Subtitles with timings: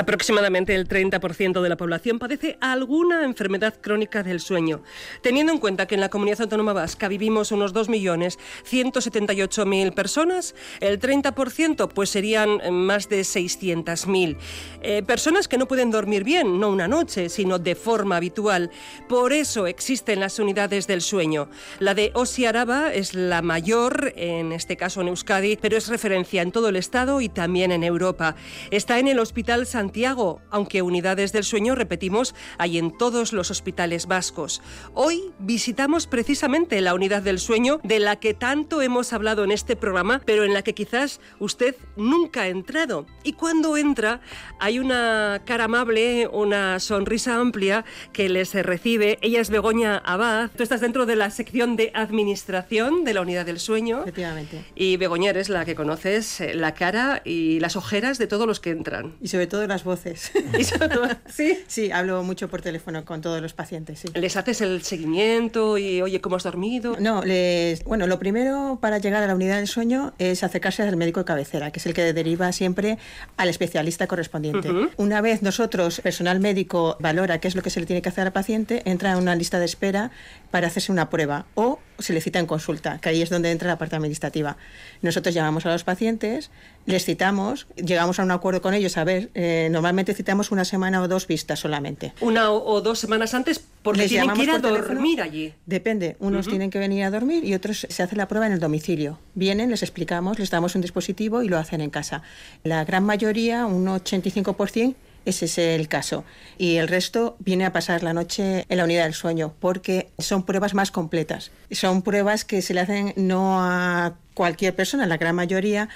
[0.00, 4.82] Aproximadamente el 30% de la población padece alguna enfermedad crónica del sueño.
[5.20, 11.90] Teniendo en cuenta que en la comunidad autónoma vasca vivimos unos 2.178.000 personas, el 30%
[11.92, 14.38] pues serían más de 600.000.
[14.80, 18.70] Eh, personas que no pueden dormir bien, no una noche, sino de forma habitual.
[19.06, 21.50] Por eso existen las unidades del sueño.
[21.78, 26.40] La de Osi Araba es la mayor, en este caso en Euskadi, pero es referencia
[26.40, 28.34] en todo el Estado y también en Europa.
[28.70, 33.50] Está en el Hospital San Santiago, aunque unidades del sueño, repetimos, hay en todos los
[33.50, 34.62] hospitales vascos.
[34.94, 39.74] Hoy visitamos precisamente la unidad del sueño de la que tanto hemos hablado en este
[39.74, 43.06] programa, pero en la que quizás usted nunca ha entrado.
[43.24, 44.20] Y cuando entra,
[44.60, 49.18] hay una cara amable, una sonrisa amplia que les recibe.
[49.22, 50.50] Ella es Begoña Abad.
[50.56, 54.02] Tú estás dentro de la sección de administración de la unidad del sueño.
[54.02, 54.64] Efectivamente.
[54.76, 58.60] Y Begoña eres la que conoces eh, la cara y las ojeras de todos los
[58.60, 59.16] que entran.
[59.20, 60.32] Y sobre todo las voces.
[61.28, 61.58] ¿Sí?
[61.66, 64.02] Sí, hablo mucho por teléfono con todos los pacientes.
[64.14, 66.96] ¿Les haces el seguimiento y, oye, cómo has dormido?
[66.98, 70.96] No, les, bueno, lo primero para llegar a la unidad del sueño es acercarse al
[70.96, 72.98] médico de cabecera, que es el que deriva siempre
[73.36, 74.70] al especialista correspondiente.
[74.96, 78.26] Una vez nosotros, personal médico, valora qué es lo que se le tiene que hacer
[78.26, 80.10] al paciente, entra en una lista de espera
[80.50, 83.68] para hacerse una prueba o se le cita en consulta, que ahí es donde entra
[83.68, 84.56] la parte administrativa.
[85.02, 86.50] Nosotros llamamos a los pacientes,
[86.86, 91.02] les citamos, llegamos a un acuerdo con ellos, a ver, eh, normalmente citamos una semana
[91.02, 92.12] o dos vistas solamente.
[92.20, 95.54] Una o, dos semanas antes porque tienen que ir a dormir allí.
[95.66, 98.60] Depende, unos tienen que venir a dormir y otros se hace la prueba en el
[98.60, 99.18] domicilio.
[99.34, 102.22] Vienen, les explicamos, les damos un dispositivo y lo hacen en casa.
[102.64, 106.24] La gran mayoría, un 85%, ese es el caso.
[106.58, 110.44] Y el resto viene a pasar la noche en la unidad del sueño, porque son
[110.44, 111.50] pruebas más completas.
[111.70, 115.88] Son pruebas que se le hacen no a cualquier persona, la gran mayoría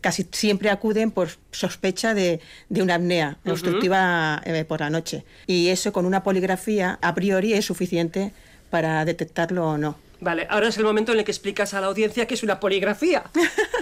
[0.00, 2.40] casi siempre acuden por sospecha de,
[2.70, 5.24] una apnea obstructiva eh, por la noche.
[5.46, 8.32] Y eso con una poligrafía a priori es suficiente
[8.70, 10.03] para detectarlo o no.
[10.24, 12.58] Vale, ahora es el momento en el que explicas a la audiencia que es una
[12.58, 13.24] poligrafía.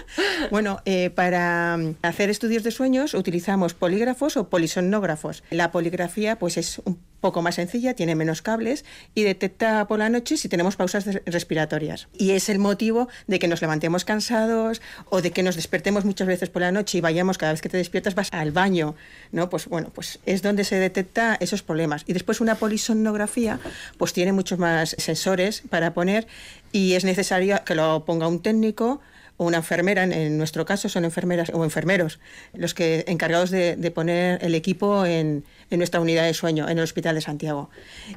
[0.50, 5.44] bueno, eh, para hacer estudios de sueños utilizamos polígrafos o polisomnógrafos.
[5.50, 8.84] La poligrafía pues es un poco más sencilla, tiene menos cables
[9.14, 12.08] y detecta por la noche si tenemos pausas respiratorias.
[12.18, 16.26] Y es el motivo de que nos levantemos cansados o de que nos despertemos muchas
[16.26, 18.94] veces por la noche y vayamos cada vez que te despiertas vas al baño,
[19.30, 19.48] ¿no?
[19.48, 22.04] Pues bueno, pues es donde se detecta esos problemas.
[22.06, 23.58] Y después una polisomnografía
[23.96, 26.26] pues tiene muchos más sensores para poner
[26.72, 29.00] y es necesario que lo ponga un técnico
[29.42, 32.20] una enfermera, en, nuestro caso son enfermeras o enfermeros,
[32.54, 37.14] los que encargados de, poner el equipo en, nuestra unidad de sueño, en el Hospital
[37.14, 37.70] de Santiago.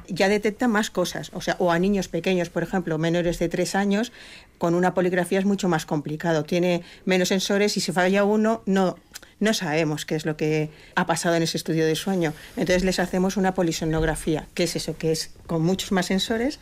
[0.08, 3.74] Ya detecta más cosas, o sea, o a niños pequeños, por ejemplo, menores de tres
[3.74, 4.12] años,
[4.58, 8.96] con una poligrafía es mucho más complicado, tiene menos sensores y si falla uno, no,
[9.40, 12.32] no sabemos qué es lo que ha pasado en ese estudio de sueño.
[12.56, 16.58] Entonces les hacemos una polisonografía, que es eso, que es con muchos más sensores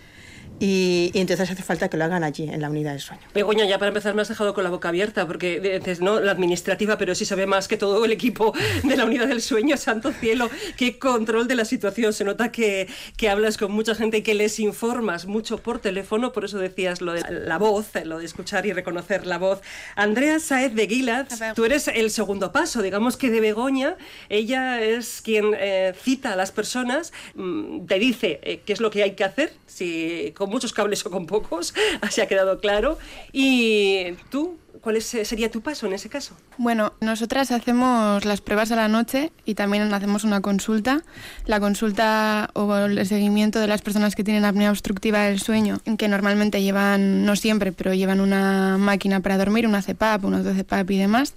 [0.61, 3.23] y, entonces hace falta que lo hagan allí, en la unidad de sueño.
[3.35, 6.33] Begoña, ya para empezar me has dejado con la boca abierta, porque dices, no, la
[6.33, 10.13] administrativa, pero sí sabe más que todo el equipo de la unidad del sueño, santo
[10.13, 12.13] cielo, qué control de la situación.
[12.13, 16.33] Se nota que, que hablas con mucha gente y que les informas mucho por teléfono,
[16.33, 19.61] por eso decías lo de la voz, lo de escuchar y reconocer la voz.
[19.97, 23.97] Andrea Saez de Guilat, tú eres el segundo paso, digamos que de Begoña,
[24.29, 28.91] ella es quien eh, cita a las personas, mm, te dice eh, qué es lo
[28.91, 31.73] que hay que hacer, si con muchos cables o con pocos,
[32.03, 32.99] así ha quedado claro.
[33.33, 36.35] Y tú, ¿Cuál sería tu paso en ese caso?
[36.59, 41.03] Bueno, nosotras hacemos las pruebas a la noche y también hacemos una consulta.
[41.47, 46.07] La consulta o el seguimiento de las personas que tienen apnea obstructiva del sueño, que
[46.07, 50.99] normalmente llevan, no siempre, pero llevan una máquina para dormir, una CPAP, una auto-CPAP y
[50.99, 51.33] demás.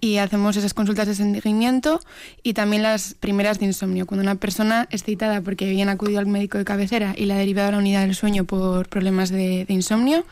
[0.00, 2.00] Y hacemos esas consultas de seguimiento
[2.44, 4.06] y también las primeras de insomnio.
[4.06, 7.38] Cuando una persona es citada porque bien acudido al médico de cabecera y la ha
[7.38, 10.24] derivado a la unidad del sueño por problemas de, de insomnio,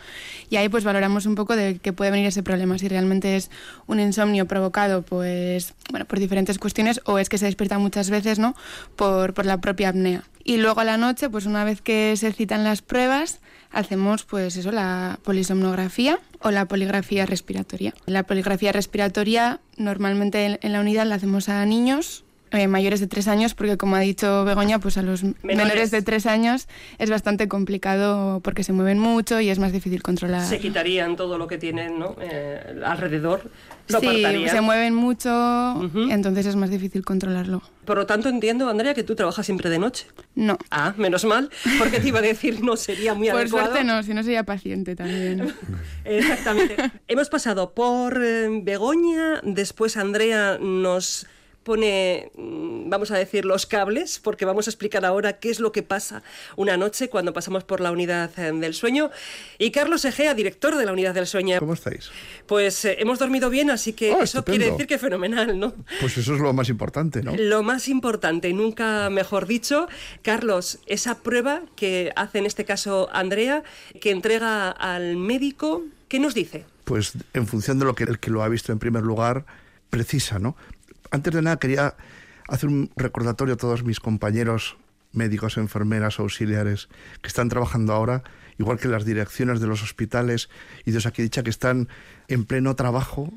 [0.50, 3.50] y ahí pues valoramos un poco de qué puede venir ese problema si realmente es
[3.86, 8.38] un insomnio provocado pues, bueno, por diferentes cuestiones o es que se despierta muchas veces
[8.38, 8.54] ¿no?
[8.96, 10.24] por, por la propia apnea.
[10.44, 13.40] Y luego a la noche, pues una vez que se citan las pruebas,
[13.70, 17.94] hacemos pues eso, la polisomnografía o la poligrafía respiratoria.
[18.06, 23.28] La poligrafía respiratoria normalmente en la unidad la hacemos a niños eh, mayores de tres
[23.28, 25.90] años, porque como ha dicho Begoña, pues a los menores.
[25.90, 26.68] de tres años
[26.98, 30.46] es bastante complicado porque se mueven mucho y es más difícil controlar.
[30.46, 32.16] Se quitarían todo lo que tienen ¿no?
[32.20, 33.50] Eh, alrededor.
[33.86, 37.62] sí, se mueven mucho, entonces es más difícil controlarlo.
[37.84, 40.06] Por lo tanto, entiendo, Andrea, que tú trabajas siempre de noche.
[40.34, 40.58] No.
[40.70, 43.66] Ah, menos mal, porque te iba a decir no sería muy por adecuado.
[43.66, 45.54] Por suerte no, si no sería paciente también.
[46.04, 46.76] Exactamente.
[47.08, 51.26] Hemos pasado por eh, Begoña, después Andrea nos
[51.70, 55.70] pone, mm, vamos a decir, los cables, porque vamos a explicar ahora qué es lo
[55.70, 56.24] que pasa
[56.56, 59.12] una noche cuando pasamos por la unidad eh, del sueño.
[59.56, 61.60] Y Carlos Egea, director de la unidad del sueño.
[61.60, 62.10] ¿Cómo estáis?
[62.48, 65.72] Pues eh, hemos dormido bien, así que oh, eso quiere decir que fenomenal, ¿no?
[66.00, 67.36] Pues eso es lo más importante, ¿no?
[67.36, 69.86] Lo más importante, nunca mejor dicho.
[70.22, 73.62] Carlos, esa prueba que hace en este caso Andrea,
[74.00, 76.64] que entrega al médico, ¿qué nos dice?
[76.82, 79.46] Pues en función de lo que el que lo ha visto en primer lugar
[79.88, 80.56] precisa, ¿no?
[81.10, 81.96] Antes de nada quería
[82.48, 84.76] hacer un recordatorio a todos mis compañeros
[85.12, 86.88] médicos, enfermeras, auxiliares
[87.20, 88.22] que están trabajando ahora,
[88.58, 90.48] igual que las direcciones de los hospitales
[90.84, 91.88] y de dicha que están
[92.28, 93.32] en pleno trabajo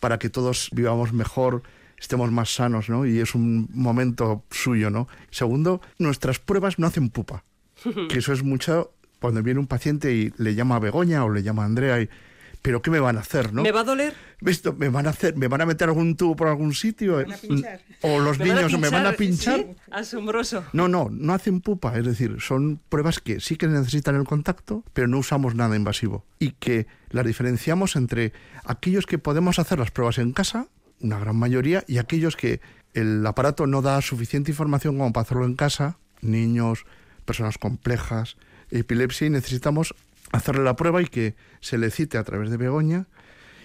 [0.00, 1.62] para que todos vivamos mejor,
[1.98, 3.04] estemos más sanos, ¿no?
[3.04, 5.08] Y es un momento suyo, ¿no?
[5.30, 7.44] Segundo, nuestras pruebas no hacen pupa,
[8.08, 11.42] que eso es mucho cuando viene un paciente y le llama a Begoña o le
[11.42, 12.08] llama a Andrea y
[12.62, 13.62] pero ¿qué me van a hacer, no?
[13.62, 14.14] ¿Me va a doler?
[14.40, 14.72] ¿Visto?
[14.74, 17.24] ¿Me van a hacer, me van a meter algún tubo por algún sitio?
[18.02, 19.64] O los niños me van a pinchar.
[19.90, 20.64] Asombroso.
[20.72, 24.84] No, no, no hacen pupa, es decir, son pruebas que sí que necesitan el contacto,
[24.92, 28.32] pero no usamos nada invasivo y que las diferenciamos entre
[28.64, 30.68] aquellos que podemos hacer las pruebas en casa,
[31.00, 32.60] una gran mayoría, y aquellos que
[32.94, 36.84] el aparato no da suficiente información como para hacerlo en casa, niños,
[37.24, 38.36] personas complejas,
[38.70, 39.94] epilepsia y necesitamos
[40.32, 43.06] hacerle la prueba y que se le cite a través de Begoña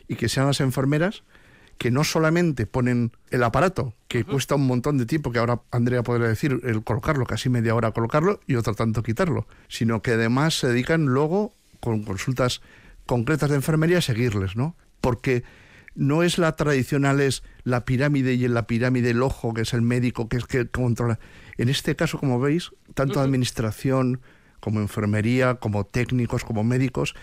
[0.08, 1.24] y que sean las enfermeras
[1.78, 6.04] que no solamente ponen el aparato, que cuesta un montón de tiempo, que ahora Andrea
[6.04, 10.60] podría decir, el colocarlo, casi media hora colocarlo y otro tanto quitarlo, sino que además
[10.60, 12.62] se dedican luego, con consultas
[13.06, 14.78] concretas de enfermería, a seguirles, ¿no?
[15.02, 15.44] Porque
[15.96, 19.74] no es la tradicional, es la pirámide y en la pirámide el ojo, que es
[19.74, 21.20] el médico, que es que controla.
[21.58, 24.22] En este caso, como veis, tanto administración,
[24.64, 27.16] como enfermería, como técnicos, como médicos,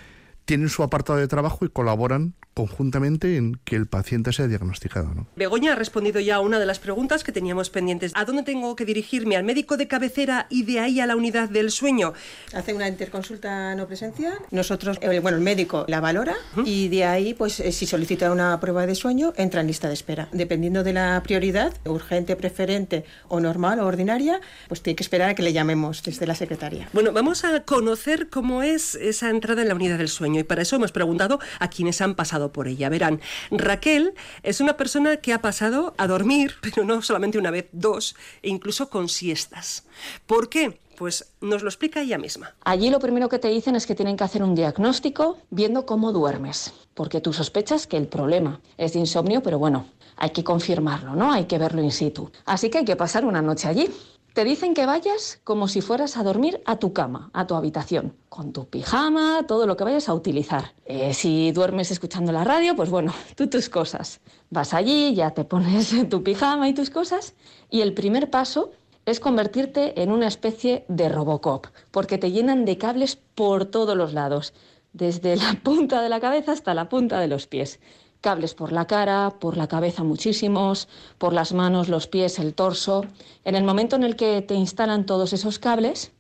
[0.51, 5.15] tienen su apartado de trabajo y colaboran conjuntamente en que el paciente sea diagnosticado.
[5.15, 5.29] ¿no?
[5.37, 8.11] Begoña ha respondido ya a una de las preguntas que teníamos pendientes.
[8.17, 9.37] ¿A dónde tengo que dirigirme?
[9.37, 12.15] ¿Al médico de cabecera y de ahí a la unidad del sueño?
[12.53, 14.35] Hace una interconsulta no presencial.
[14.51, 18.59] Nosotros, eh, bueno, el médico la valora y de ahí, pues eh, si solicita una
[18.59, 20.29] prueba de sueño, entra en lista de espera.
[20.33, 25.35] Dependiendo de la prioridad, urgente, preferente o normal o ordinaria, pues tiene que esperar a
[25.37, 26.89] que le llamemos desde la secretaría.
[26.93, 30.63] Bueno, vamos a conocer cómo es esa entrada en la unidad del sueño y para
[30.63, 32.89] eso hemos preguntado a quienes han pasado por ella.
[32.89, 33.21] Verán,
[33.51, 38.17] Raquel es una persona que ha pasado a dormir, pero no solamente una vez, dos,
[38.43, 39.85] e incluso con siestas.
[40.27, 40.81] ¿Por qué?
[40.97, 42.55] Pues nos lo explica ella misma.
[42.63, 46.13] Allí lo primero que te dicen es que tienen que hacer un diagnóstico viendo cómo
[46.13, 51.17] duermes, porque tú sospechas que el problema es de insomnio, pero bueno, hay que confirmarlo,
[51.17, 51.33] ¿no?
[51.33, 52.31] Hay que verlo in situ.
[52.45, 53.91] Así que hay que pasar una noche allí.
[54.35, 58.15] Te dicen que vayas como si fueras a dormir a tu cama, a tu habitación,
[58.29, 60.73] con tu pijama, todo lo que vayas a utilizar.
[60.85, 64.21] Eh, si duermes escuchando la radio, pues bueno, tú tus cosas.
[64.49, 67.35] Vas allí, ya te pones tu pijama y tus cosas,
[67.71, 68.71] y el primer paso
[69.05, 74.13] es convertirte en una especie de Robocop, porque te llenan de cables por todos los
[74.13, 74.55] lados,
[74.93, 77.81] desde la punta de la cabeza hasta la punta de los pies
[78.21, 80.89] cables por la cara, por la cabeza muchísimos,
[81.19, 83.05] por las manos, los pies, el torso.
[83.45, 86.13] En el momento en el que te instalan todos esos cables,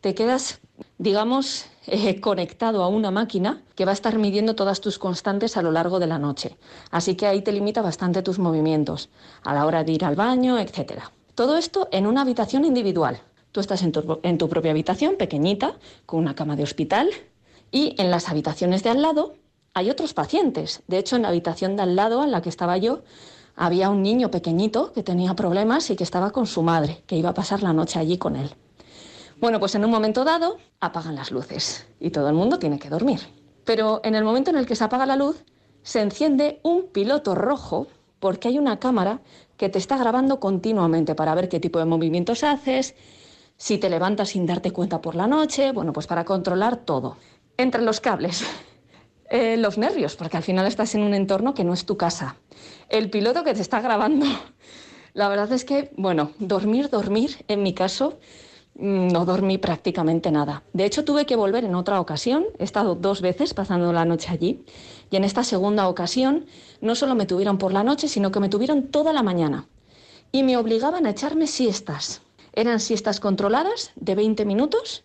[0.00, 0.60] te quedas,
[0.98, 5.62] digamos, eh, conectado a una máquina que va a estar midiendo todas tus constantes a
[5.62, 6.56] lo largo de la noche.
[6.90, 9.10] Así que ahí te limita bastante tus movimientos
[9.42, 11.02] a la hora de ir al baño, etc.
[11.34, 13.20] Todo esto en una habitación individual.
[13.52, 15.74] Tú estás en tu, en tu propia habitación, pequeñita,
[16.06, 17.10] con una cama de hospital,
[17.70, 19.34] y en las habitaciones de al lado
[19.74, 20.82] hay otros pacientes.
[20.86, 23.02] De hecho, en la habitación de al lado, en la que estaba yo,
[23.54, 27.30] había un niño pequeñito que tenía problemas y que estaba con su madre, que iba
[27.30, 28.54] a pasar la noche allí con él.
[29.40, 32.88] Bueno, pues en un momento dado apagan las luces y todo el mundo tiene que
[32.88, 33.20] dormir.
[33.64, 35.44] Pero en el momento en el que se apaga la luz,
[35.82, 37.88] se enciende un piloto rojo
[38.20, 39.20] porque hay una cámara
[39.56, 42.94] que te está grabando continuamente para ver qué tipo de movimientos haces,
[43.56, 47.16] si te levantas sin darte cuenta por la noche, bueno, pues para controlar todo.
[47.56, 48.44] Entre los cables
[49.32, 52.36] eh, los nervios, porque al final estás en un entorno que no es tu casa.
[52.90, 54.26] El piloto que te está grabando.
[55.14, 58.18] La verdad es que, bueno, dormir, dormir, en mi caso,
[58.74, 60.64] mm, no dormí prácticamente nada.
[60.74, 62.44] De hecho, tuve que volver en otra ocasión.
[62.58, 64.66] He estado dos veces pasando la noche allí.
[65.10, 66.44] Y en esta segunda ocasión,
[66.82, 69.66] no solo me tuvieron por la noche, sino que me tuvieron toda la mañana.
[70.34, 72.22] y me obligaban a echarme siestas.
[72.54, 75.04] Eran siestas controladas de 20 minutos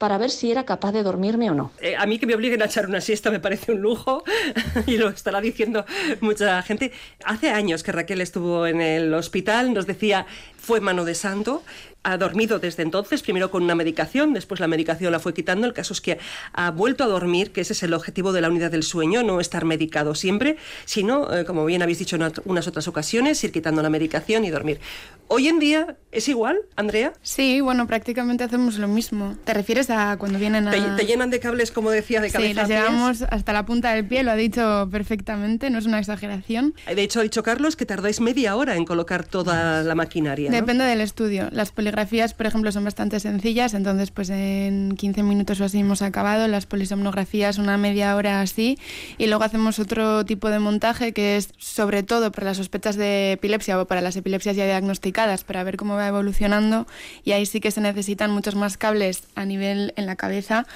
[0.00, 1.72] para ver si era capaz de dormirme o no.
[1.78, 4.24] Eh, a mí que me obliguen a echar una siesta me parece un lujo
[4.86, 5.84] y lo estará diciendo
[6.22, 6.90] mucha gente.
[7.22, 10.24] Hace años que Raquel estuvo en el hospital, nos decía,
[10.56, 11.62] fue mano de santo,
[12.02, 15.66] ha dormido desde entonces, primero con una medicación, después la medicación la fue quitando.
[15.66, 16.18] El caso es que
[16.52, 19.40] ha vuelto a dormir, que ese es el objetivo de la unidad del sueño, no
[19.40, 23.82] estar medicado siempre, sino, eh, como bien habéis dicho en unas otras ocasiones, ir quitando
[23.82, 24.80] la medicación y dormir.
[25.28, 27.12] Hoy en día es igual, Andrea.
[27.22, 29.36] Sí, bueno, prácticamente hacemos lo mismo.
[29.44, 30.96] ¿Te refieres a cuando vienen a...
[30.96, 34.04] Te, llenan de cables, como decía, de cabeza Sí, las llevamos hasta la punta del
[34.06, 36.74] pie, lo ha dicho perfectamente, no es una exageración.
[36.86, 40.50] De hecho, ha dicho Carlos que tardáis media hora en colocar toda la maquinaria.
[40.50, 41.48] Depende del estudio.
[41.52, 46.02] Las poligrafías, por ejemplo, son bastante sencillas, entonces pues en 15 minutos o así hemos
[46.02, 46.46] acabado.
[46.46, 48.78] Las polisomnografías una media hora así.
[49.18, 53.32] Y luego hacemos otro tipo de montaje que es sobre todo para las sospechas de
[53.32, 56.86] epilepsia o para las epilepsias ya diagnosticadas, para ver cómo va evolucionando.
[57.24, 60.66] Y ahí sí que se necesitan muchos más cables a nivel en la cabeza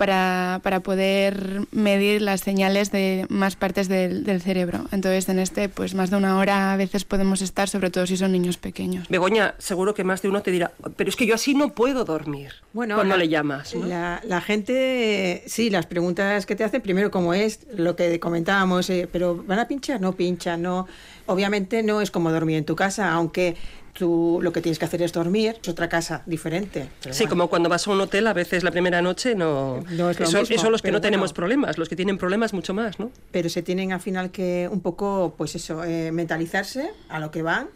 [0.00, 4.86] para, para, poder medir las señales de más partes del, del, cerebro.
[4.92, 8.16] Entonces, en este, pues más de una hora a veces podemos estar, sobre todo si
[8.16, 9.08] son niños pequeños.
[9.10, 12.06] Begoña, seguro que más de uno te dirá, pero es que yo así no puedo
[12.06, 12.52] dormir.
[12.72, 13.74] Bueno, cuando le llamas.
[13.74, 18.88] La, la, gente, sí, las preguntas que te hacen, primero, como es lo que comentábamos,
[18.88, 20.00] eh, pero ¿van a pinchar?
[20.00, 20.86] No pinchan, no.
[21.26, 23.54] Obviamente no es como dormir en tu casa, aunque
[23.92, 26.88] tú lo que tienes que hacer es dormir, es otra casa diferente.
[27.10, 29.82] Sí, como cuando vas a un hotel, a veces la primera noche no...
[29.90, 32.98] no es eso, son los que no tenemos problemas, los que tienen problemas mucho más,
[32.98, 33.10] ¿no?
[33.30, 37.42] Pero se tienen al final que un poco, pues eso, eh, mentalizarse a lo que
[37.42, 37.68] van,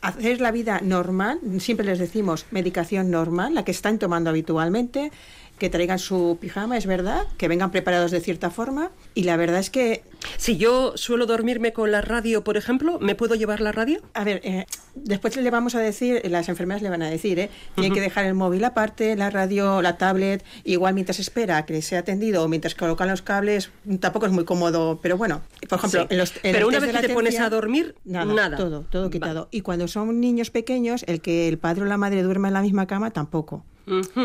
[0.00, 5.10] hacer la vida normal, siempre les decimos medicación normal, la que están tomando habitualmente,
[5.58, 8.90] que traigan su pijama, es verdad, que vengan preparados de cierta forma.
[9.14, 10.02] Y la verdad es que...
[10.36, 14.00] Si yo suelo dormirme con la radio, por ejemplo, ¿me puedo llevar la radio?
[14.14, 17.50] A ver, eh, después le vamos a decir, las enfermeras le van a decir, ¿eh?
[17.76, 22.00] Tiene que dejar el móvil aparte, la radio, la tablet, igual mientras espera que sea
[22.00, 26.18] atendido o mientras colocan los cables, tampoco es muy cómodo, pero bueno, por ejemplo, en
[26.18, 26.32] los...
[26.42, 28.56] pero una vez que te pones a dormir, nada.
[28.56, 29.48] Todo, todo quitado.
[29.50, 32.62] Y cuando son niños pequeños, el que el padre o la madre duerma en la
[32.62, 33.64] misma cama, tampoco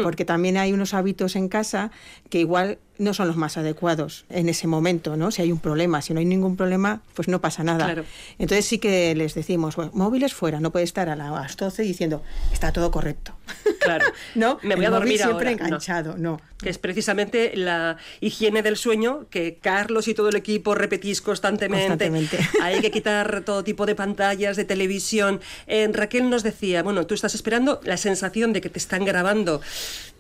[0.03, 1.91] porque también hay unos hábitos en casa
[2.29, 5.32] que igual no son los más adecuados en ese momento, ¿no?
[5.32, 8.04] Si hay un problema, si no hay ningún problema, pues no pasa nada.
[8.38, 12.72] Entonces sí que les decimos, móviles fuera, no puede estar a las 12 diciendo, está
[12.72, 13.34] todo correcto.
[13.80, 14.06] Claro.
[14.36, 16.40] no, me voy a dormir siempre enganchado, no.
[16.62, 22.12] Que es precisamente la higiene del sueño que Carlos y todo el equipo repetís constantemente.
[22.62, 25.42] hay que quitar todo tipo de pantallas, de televisión.
[25.68, 29.62] Eh, Raquel nos decía, bueno, tú estás esperando la sensación de que te están grabando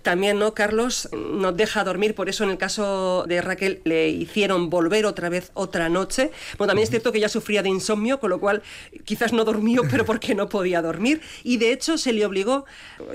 [0.03, 0.53] también, ¿no?
[0.53, 5.29] Carlos nos deja dormir, por eso en el caso de Raquel le hicieron volver otra
[5.29, 6.31] vez otra noche.
[6.57, 8.61] Bueno, también es cierto que ella sufría de insomnio, con lo cual
[9.05, 11.21] quizás no dormía, pero porque no podía dormir.
[11.43, 12.65] Y de hecho se le obligó,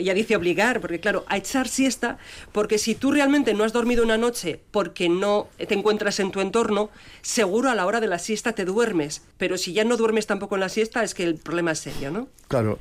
[0.00, 2.18] ya dice obligar, porque claro, a echar siesta,
[2.52, 6.40] porque si tú realmente no has dormido una noche porque no te encuentras en tu
[6.40, 6.90] entorno,
[7.22, 9.22] seguro a la hora de la siesta te duermes.
[9.36, 12.10] Pero si ya no duermes tampoco en la siesta, es que el problema es serio,
[12.10, 12.28] ¿no?
[12.48, 12.78] Claro.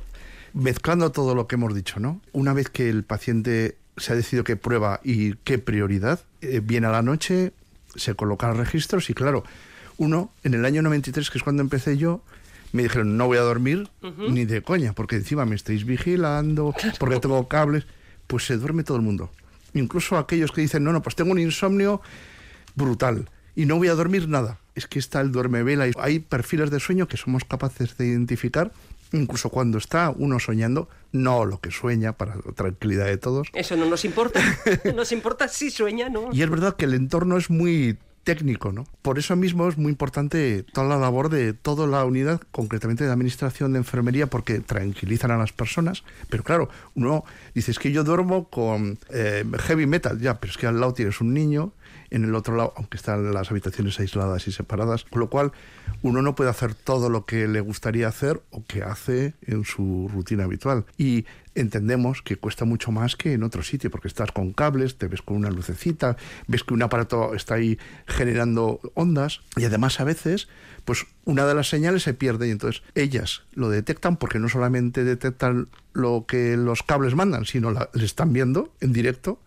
[0.54, 2.22] Mezclando todo lo que hemos dicho, ¿no?
[2.32, 6.20] Una vez que el paciente se ha decidido qué prueba y qué prioridad.
[6.40, 7.52] Eh, viene a la noche,
[7.94, 9.44] se colocan registros y claro,
[9.96, 12.22] uno, en el año 93, que es cuando empecé yo,
[12.72, 13.88] me dijeron, no voy a dormir
[14.28, 17.86] ni de coña, porque encima me estáis vigilando, porque tengo cables.
[18.26, 19.30] Pues se duerme todo el mundo.
[19.72, 22.02] Incluso aquellos que dicen, no, no, pues tengo un insomnio
[22.74, 24.58] brutal y no voy a dormir nada.
[24.74, 28.06] Es que está el duerme vela y hay perfiles de sueño que somos capaces de
[28.06, 28.70] identificar
[29.12, 33.48] incluso cuando está uno soñando, no lo que sueña para la tranquilidad de todos.
[33.54, 34.40] Eso no nos importa.
[34.94, 36.30] nos importa si sueña, ¿no?
[36.32, 37.98] Y es verdad que el entorno es muy
[38.28, 38.86] técnico, ¿no?
[39.00, 43.10] Por eso mismo es muy importante toda la labor de toda la unidad, concretamente de
[43.10, 46.04] administración de enfermería, porque tranquilizan a las personas.
[46.28, 47.24] Pero claro, uno
[47.54, 50.92] dice, es que yo duermo con eh, heavy metal, ya, pero es que al lado
[50.92, 51.72] tienes un niño,
[52.10, 55.52] en el otro lado, aunque están las habitaciones aisladas y separadas, con lo cual
[56.02, 60.10] uno no puede hacer todo lo que le gustaría hacer o que hace en su
[60.12, 60.84] rutina habitual.
[60.96, 65.08] Y entendemos que cuesta mucho más que en otro sitio, porque estás con cables, te
[65.08, 70.04] ves con una lucecita, ves que un aparato está ahí generando ondas y además a
[70.04, 70.48] veces
[70.84, 75.04] pues una de las señales se pierde y entonces ellas lo detectan porque no solamente
[75.04, 79.38] detectan lo que los cables mandan, sino la, le están viendo en directo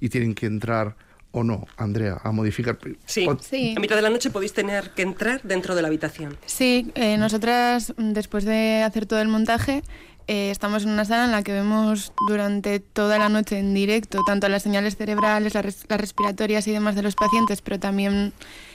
[0.00, 0.96] y tienen que entrar
[1.36, 2.78] o no, Andrea, a modificar.
[3.04, 3.74] Sí, sí.
[3.76, 6.38] a mitad de la noche podéis tener que entrar dentro de la habitación.
[6.46, 9.82] Sí, eh, nosotras después de hacer todo el montaje
[10.28, 14.24] eh, estamos en una sala en la que vemos durante toda la noche en directo
[14.26, 18.32] tanto las señales cerebrales, las, respiratorias y demás de los pacientes, pero también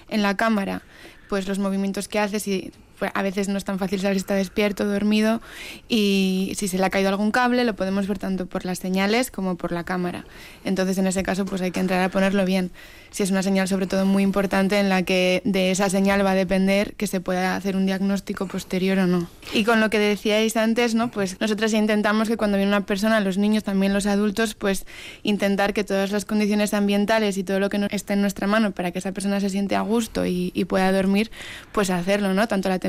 [0.10, 0.84] en la cámara,
[1.30, 4.20] pues los movimientos que haces y pues, a veces no es tan fácil saber si
[4.20, 5.42] está despierto, dormido
[5.90, 9.32] y si se le ha caído algún cable lo podemos ver tanto por las señales
[9.32, 10.24] como por la cámara.
[10.66, 12.70] Entonces en ese caso pues hay que entrar a ponerlo bien.
[13.10, 16.32] Si es una señal sobre todo muy importante en la que de esa señal va
[16.32, 19.28] a depender que se pueda hacer un diagnóstico posterior o no.
[19.52, 21.10] Y con lo que decíais antes, ¿no?
[21.10, 24.86] Pues nosotros intentamos que cuando viene una persona, los niños, también los adultos, pues
[25.24, 28.92] intentar que todas las condiciones ambientales y todo lo que esté en nuestra mano para
[28.92, 31.32] que esa persona se siente a gusto y, y pueda dormir,
[31.74, 32.48] pues hacerlo, ¿no?
[32.48, 32.80] Tanto la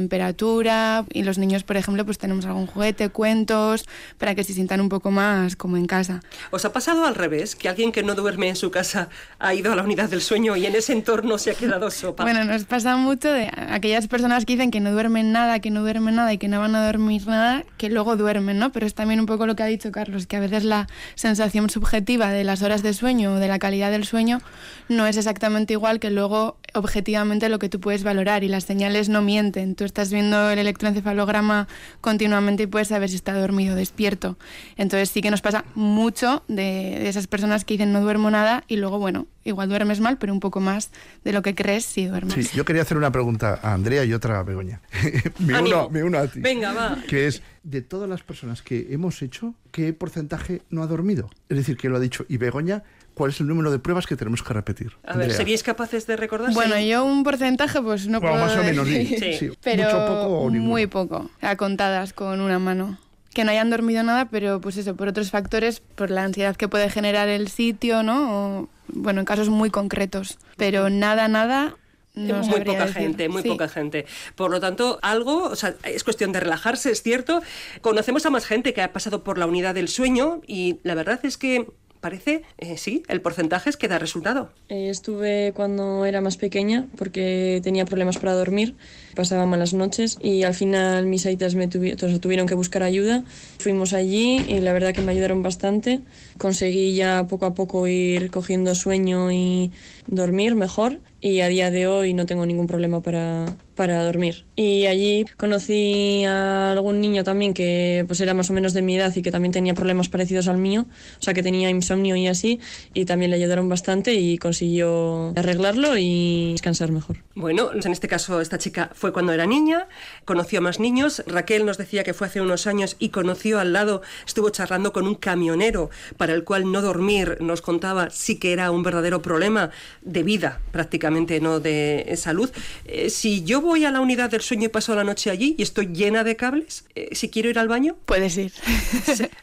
[1.12, 3.87] y los niños, por ejemplo, pues tenemos algún juguete, cuentos,
[4.18, 6.21] para que se sientan un poco más como en casa.
[6.50, 7.56] ¿Os ha pasado al revés?
[7.56, 10.56] Que alguien que no duerme en su casa ha ido a la unidad del sueño
[10.56, 12.25] y en ese entorno se ha quedado sopa.
[12.25, 15.80] Bueno, nos pasa mucho de aquellas personas que dicen que no duermen nada, que no
[15.80, 18.73] duermen nada y que no van a dormir nada, que luego duermen, ¿no?
[18.73, 21.71] Pero es también un poco lo que ha dicho Carlos, que a veces la sensación
[21.71, 24.40] subjetiva de las horas de sueño o de la calidad del sueño
[24.88, 29.09] no es exactamente igual que luego objetivamente lo que tú puedes valorar y las señales
[29.09, 29.75] no mienten.
[29.75, 31.69] Tú estás viendo el electroencefalograma
[32.00, 34.37] continuamente y puedes saber si está dormido o despierto.
[34.76, 38.64] Entonces sí que nos pasa mucho de, de esas personas que dicen no duermo nada
[38.69, 40.91] y luego, bueno, igual duermes mal, pero un poco más
[41.25, 42.35] de lo que crees si duermes.
[42.35, 44.81] Sí, yo quería hacer una pregunta a Andrea y otra a Begoña.
[45.38, 46.41] me, uno, me uno a ti.
[46.41, 46.99] Venga, va.
[47.09, 51.31] Que es, de todas las personas que hemos hecho, ¿qué porcentaje no ha dormido?
[51.49, 52.25] Es decir, que lo ha dicho.
[52.29, 52.83] Y Begoña,
[53.14, 54.92] ¿cuál es el número de pruebas que tenemos que repetir?
[55.04, 55.37] A ver, Andrea.
[55.37, 56.52] ¿seríais capaces de recordar?
[56.54, 59.38] Bueno, yo un porcentaje pues no Bueno, puedo más o menos, decir, sí, Sí.
[59.50, 59.59] sí.
[59.62, 60.71] pero Mucho, poco o ninguno.
[60.71, 62.99] muy poco, a contadas con una mano.
[63.35, 66.69] Que no hayan dormido nada, pero pues eso, por otros factores, por la ansiedad que
[66.69, 68.59] puede generar el sitio, ¿no?
[68.59, 70.38] O, bueno, en casos muy concretos.
[70.59, 71.75] Pero nada, nada,
[72.14, 72.95] no muy poca decir.
[73.02, 73.49] gente, muy Sí.
[73.49, 74.04] poca gente.
[74.35, 77.40] Por lo tanto, algo, o sea, es cuestión de relajarse, es cierto.
[77.81, 81.19] Conocemos a más gente que ha pasado por la unidad del sueño y la verdad
[81.23, 81.71] es que
[82.02, 84.50] parece, eh, sí, el porcentaje es que da resultado.
[84.68, 88.75] Eh, Estuve cuando era más pequeña porque tenía problemas para dormir,
[89.14, 93.25] pasaba malas noches y al final mis aitas me tuvi- tuvieron que buscar ayuda.
[93.59, 96.00] Fuimos allí y la verdad que me ayudaron bastante.
[96.38, 99.71] Conseguí ya poco a poco ir cogiendo sueño y
[100.06, 103.47] dormir mejor y a día de hoy no tengo ningún problema para,
[103.82, 104.44] para dormir.
[104.54, 108.96] Y allí conocí a algún niño también que pues era más o menos de mi
[108.96, 110.86] edad y que también tenía problemas parecidos al mío,
[111.18, 112.60] o sea que tenía insomnio y así,
[112.94, 117.16] y también le ayudaron bastante y consiguió arreglarlo y descansar mejor.
[117.34, 119.88] Bueno, en este caso esta chica fue cuando era niña,
[120.25, 121.25] conoció a más niños.
[121.26, 125.08] Raquel nos decía que fue hace unos años y conoció al lado, estuvo charlando con
[125.08, 129.71] un camionero para el cual no dormir, nos contaba, sí que era un verdadero problema
[130.02, 132.49] de vida prácticamente, no de salud.
[132.84, 135.63] Eh, si yo voy a la unidad del sueño y paso la noche allí y
[135.63, 138.52] estoy llena de cables, eh, si quiero ir al baño, Puedes ir.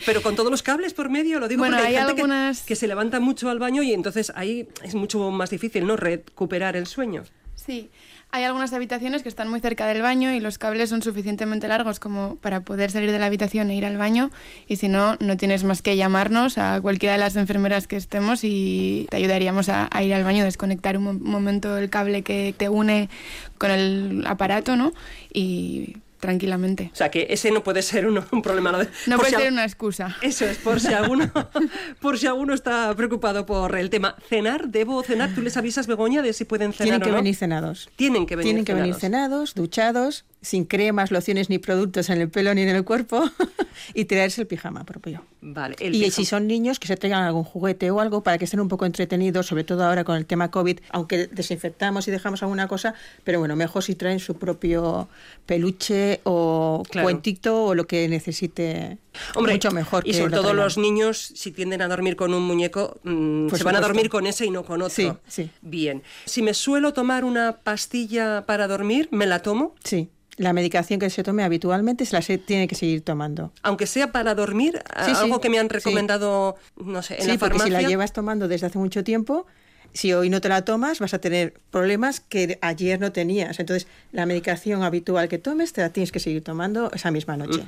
[0.06, 2.22] pero con todos los cables por medio, lo digo Bueno, porque hay, hay gente que-
[2.22, 5.96] algunas- que, se levanta mucho al baño y entonces ahí es mucho más difícil, ¿no?
[5.98, 7.24] Recuperar el sueño.
[7.56, 7.90] Sí,
[8.32, 12.00] hay algunas habitaciones que están muy cerca del baño y los cables son suficientemente largos
[12.00, 14.30] como para poder salir de la habitación e ir al baño
[14.68, 18.44] y si no, no tienes más que llamarnos a cualquiera de las enfermeras que estemos
[18.44, 22.70] y te ayudaríamos a, ir al baño, desconectar un mo- momento el cable que te
[22.70, 23.10] une
[23.58, 24.94] con el aparato, ¿no?
[25.34, 26.90] Y tranquilamente.
[26.94, 28.72] O sea que ese no puede ser un, un problema.
[29.08, 29.18] ¿no?
[29.18, 30.16] Puede si ser una excusa.
[30.22, 31.32] Eso es, por si alguno,
[32.02, 34.16] por si alguno está preocupado por el tema.
[34.28, 34.70] ¿Cenar?
[34.70, 35.34] ¿Debo cenar?
[35.34, 37.16] ¿Tú les avisas, Begoña, de si pueden cenar Tienen que no?
[37.18, 37.90] venir cenados.
[37.96, 39.52] Tienen que venir Tienen que venir cenados.
[39.52, 43.30] cenados, duchados, sin cremas, lociones ni productos en el pelo ni en el cuerpo
[43.94, 45.24] y traerse el pijama propio.
[45.42, 45.76] Vale.
[45.80, 46.16] el y pijama.
[46.16, 48.86] si son niños, que se traigan algún juguete o algo para que estén un poco
[48.86, 53.40] entretenidos, sobre todo ahora con el tema COVID, aunque desinfectamos y dejamos alguna cosa, pero
[53.40, 55.08] bueno, mejor si traen su propio
[55.46, 57.06] peluche o Claro.
[57.06, 58.98] cuentito o lo que necesite.
[59.36, 60.08] Hombre, mucho mejor.
[60.08, 63.64] Y sobre todo los niños, si tienden a dormir con un muñeco, mm, Por se
[63.64, 64.94] van a dormir con ese y no con otro.
[64.96, 65.50] Sí, sí.
[65.62, 66.04] Bien.
[66.26, 69.76] Si me suelo tomar una pastilla para dormir, ¿me la tomo?
[69.84, 73.52] Sí, la medicación que se tome habitualmente se la se tiene que seguir tomando.
[73.62, 75.74] Aunque sea para dormir, Sí, sí, algo que me han sí.
[75.74, 77.78] recomendado, no sé, en sí, la porque farmacia.
[77.80, 79.46] si la llevas tomando desde hace mucho tiempo,
[79.94, 83.60] si hoy no te la tomas, vas a tener problemas que ayer no tenías.
[83.60, 87.64] Entonces, la medicación habitual que tomes te la tienes que seguir tomando esa misma noche.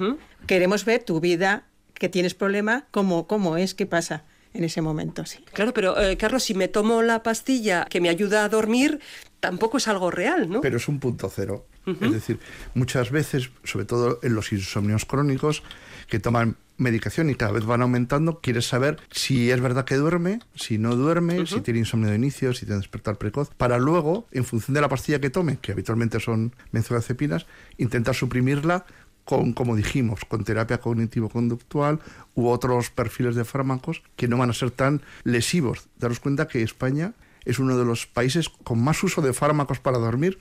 [0.48, 5.26] Queremos ver tu vida, que tienes problema, cómo, cómo es, qué pasa en ese momento.
[5.26, 5.44] Sí.
[5.54, 9.00] Claro, pero eh, Carlos, si me tomo la pastilla que me ayuda a dormir,
[9.40, 10.62] tampoco es algo real, ¿no?
[10.62, 11.66] Pero es un punto cero.
[12.00, 12.40] Es decir,
[12.76, 15.64] muchas veces, sobre todo en los insomnios crónicos,
[16.08, 20.40] que toman medicación y cada vez van aumentando, quieres saber si es verdad que duerme,
[20.56, 24.46] si no duerme, si tiene insomnio de inicio, si tiene despertar precoz, para luego, en
[24.46, 27.46] función de la pastilla que tome, que habitualmente son benzodiazepinas,
[27.78, 28.86] intentar suprimirla
[29.26, 32.00] con, como dijimos, con terapia cognitivo-conductual
[32.34, 35.88] u otros perfiles de fármacos que no van a ser tan lesivos.
[35.98, 37.14] Daros cuenta que España
[37.46, 40.38] es uno de los países con más uso de fármacos para dormir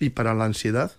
[0.00, 0.92] y para la ansiedad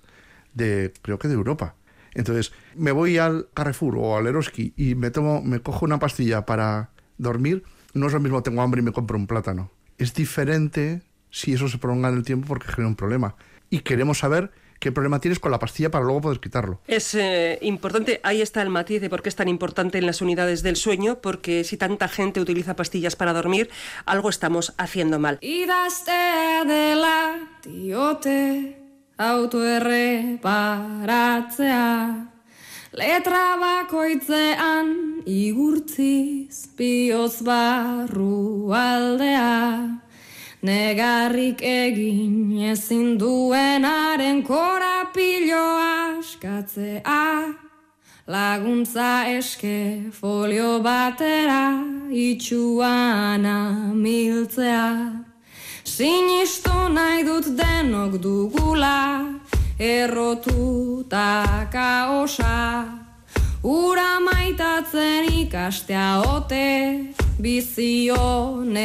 [0.53, 1.75] de, creo que de Europa.
[2.15, 6.45] Entonces, me voy al Carrefour o al Eroski y me tomo, me cojo una pastilla
[6.45, 9.71] para dormir, no es lo mismo tengo hambre y me compro un plátano.
[9.97, 13.35] Es diferente si eso se prolonga en el tiempo porque genera un problema.
[13.69, 16.81] Y queremos saber qué problema tienes con la pastilla para luego poder quitarlo.
[16.87, 20.21] Es eh, importante, ahí está el matiz de por qué es tan importante en las
[20.21, 23.69] unidades del sueño, porque si tanta gente utiliza pastillas para dormir,
[24.05, 25.39] algo estamos haciendo mal.
[29.29, 31.87] Autoerreparatzea.
[32.93, 40.03] Letra bakoitzean igurtziz bioz barru aldea
[40.63, 47.23] Negarrik egin ezin duenaren korapiloa askatzea.
[48.31, 51.65] Laguntza eske folio batera
[52.07, 53.57] itxuana
[53.91, 54.87] miltzea
[55.83, 59.19] Sinistu nahi dut denok dugula
[59.79, 62.85] errotuta kaosa
[63.63, 66.99] Ura maitatzen ikastea ote
[67.41, 68.75] bizionetan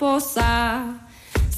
[0.00, 0.82] poza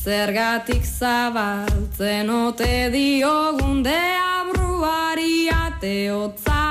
[0.02, 6.64] Zergatik zabaltzen ote diogun deabruari ateotza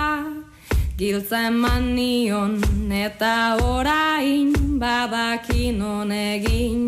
[0.97, 2.60] Giltza eman nion
[2.91, 6.87] eta orain badakin egin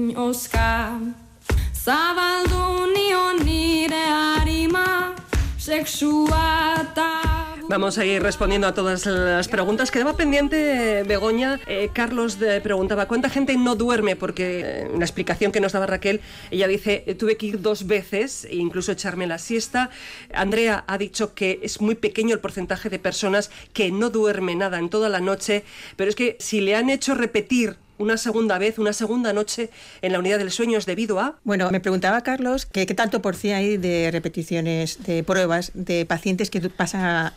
[7.70, 9.92] Vamos a ir respondiendo a todas las preguntas.
[9.92, 11.60] Quedaba pendiente, Begoña.
[11.68, 14.16] Eh, Carlos de- preguntaba, ¿cuánta gente no duerme?
[14.16, 17.62] Porque eh, en la explicación que nos daba Raquel, ella dice, eh, tuve que ir
[17.62, 19.92] dos veces e incluso echarme la siesta.
[20.34, 24.80] Andrea ha dicho que es muy pequeño el porcentaje de personas que no duerme nada
[24.80, 25.64] en toda la noche,
[25.96, 29.70] pero es que si le han hecho repetir una segunda vez, una segunda noche
[30.02, 31.36] en la unidad del sueño es debido a...
[31.44, 36.50] Bueno, me preguntaba Carlos qué tanto por cien hay de repeticiones de pruebas de pacientes
[36.50, 37.32] que pasan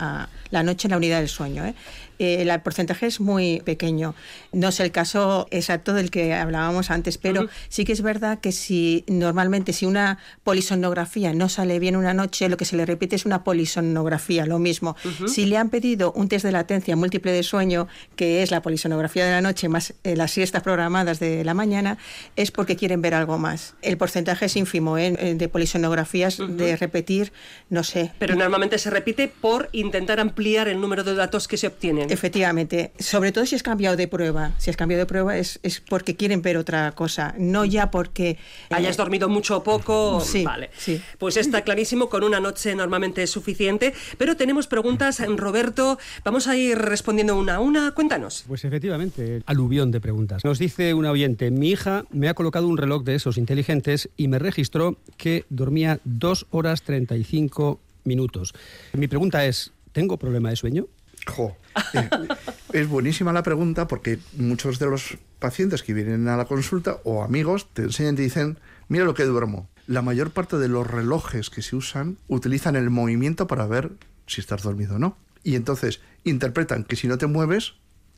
[0.50, 1.66] la noche en la unidad del sueño.
[1.66, 1.74] ¿eh?
[2.22, 4.14] Eh, el porcentaje es muy pequeño.
[4.52, 8.52] No es el caso exacto del que hablábamos antes, pero sí que es verdad que
[8.52, 13.16] si normalmente si una polisomnografía no sale bien una noche, lo que se le repite
[13.16, 14.94] es una polisomnografía, lo mismo.
[15.26, 19.24] Si le han pedido un test de latencia múltiple de sueño, que es la polisomnografía
[19.24, 21.98] de la noche más eh, las siestas programadas de la mañana,
[22.36, 23.74] es porque quieren ver algo más.
[23.82, 25.34] El porcentaje es ínfimo ¿eh?
[25.34, 27.32] De polisomnografías de repetir,
[27.68, 28.12] no sé.
[28.20, 32.11] Pero normalmente se repite por intentar ampliar el número de datos que se obtienen.
[32.12, 34.52] Efectivamente, sobre todo si has cambiado de prueba.
[34.58, 38.30] Si has cambiado de prueba es, es porque quieren ver otra cosa, no ya porque
[38.30, 38.38] eh,
[38.70, 40.20] hayas dormido mucho o poco.
[40.20, 40.70] Sí, vale.
[40.76, 41.00] sí.
[41.18, 43.94] Pues está clarísimo, con una noche normalmente es suficiente.
[44.18, 45.98] Pero tenemos preguntas, Roberto.
[46.24, 47.92] Vamos a ir respondiendo una a una.
[47.92, 48.44] Cuéntanos.
[48.46, 50.44] Pues efectivamente, aluvión de preguntas.
[50.44, 54.28] Nos dice un oyente, mi hija me ha colocado un reloj de esos inteligentes y
[54.28, 58.52] me registró que dormía 2 horas 35 minutos.
[58.92, 60.86] Mi pregunta es, ¿tengo problema de sueño?
[61.94, 62.08] Eh,
[62.72, 67.22] es buenísima la pregunta porque muchos de los pacientes que vienen a la consulta o
[67.22, 68.58] amigos te enseñan y te dicen,
[68.88, 69.68] mira lo que duermo.
[69.86, 73.92] La mayor parte de los relojes que se usan utilizan el movimiento para ver
[74.26, 75.16] si estás dormido o no.
[75.42, 77.74] Y entonces interpretan que si no te mueves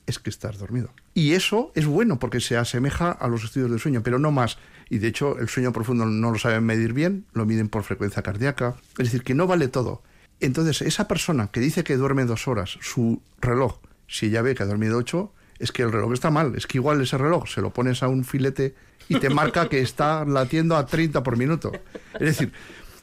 [0.06, 0.90] es que estás dormido.
[1.14, 4.58] Y eso es bueno porque se asemeja a los estudios del sueño, pero no más.
[4.90, 8.22] Y de hecho el sueño profundo no lo saben medir bien, lo miden por frecuencia
[8.22, 8.76] cardíaca.
[8.98, 10.02] Es decir, que no vale todo.
[10.44, 14.62] Entonces, esa persona que dice que duerme dos horas, su reloj, si ya ve que
[14.62, 16.54] ha dormido ocho, es que el reloj está mal.
[16.56, 18.74] Es que igual ese reloj se lo pones a un filete
[19.08, 21.72] y te marca que está latiendo a 30 por minuto.
[22.14, 22.52] Es decir,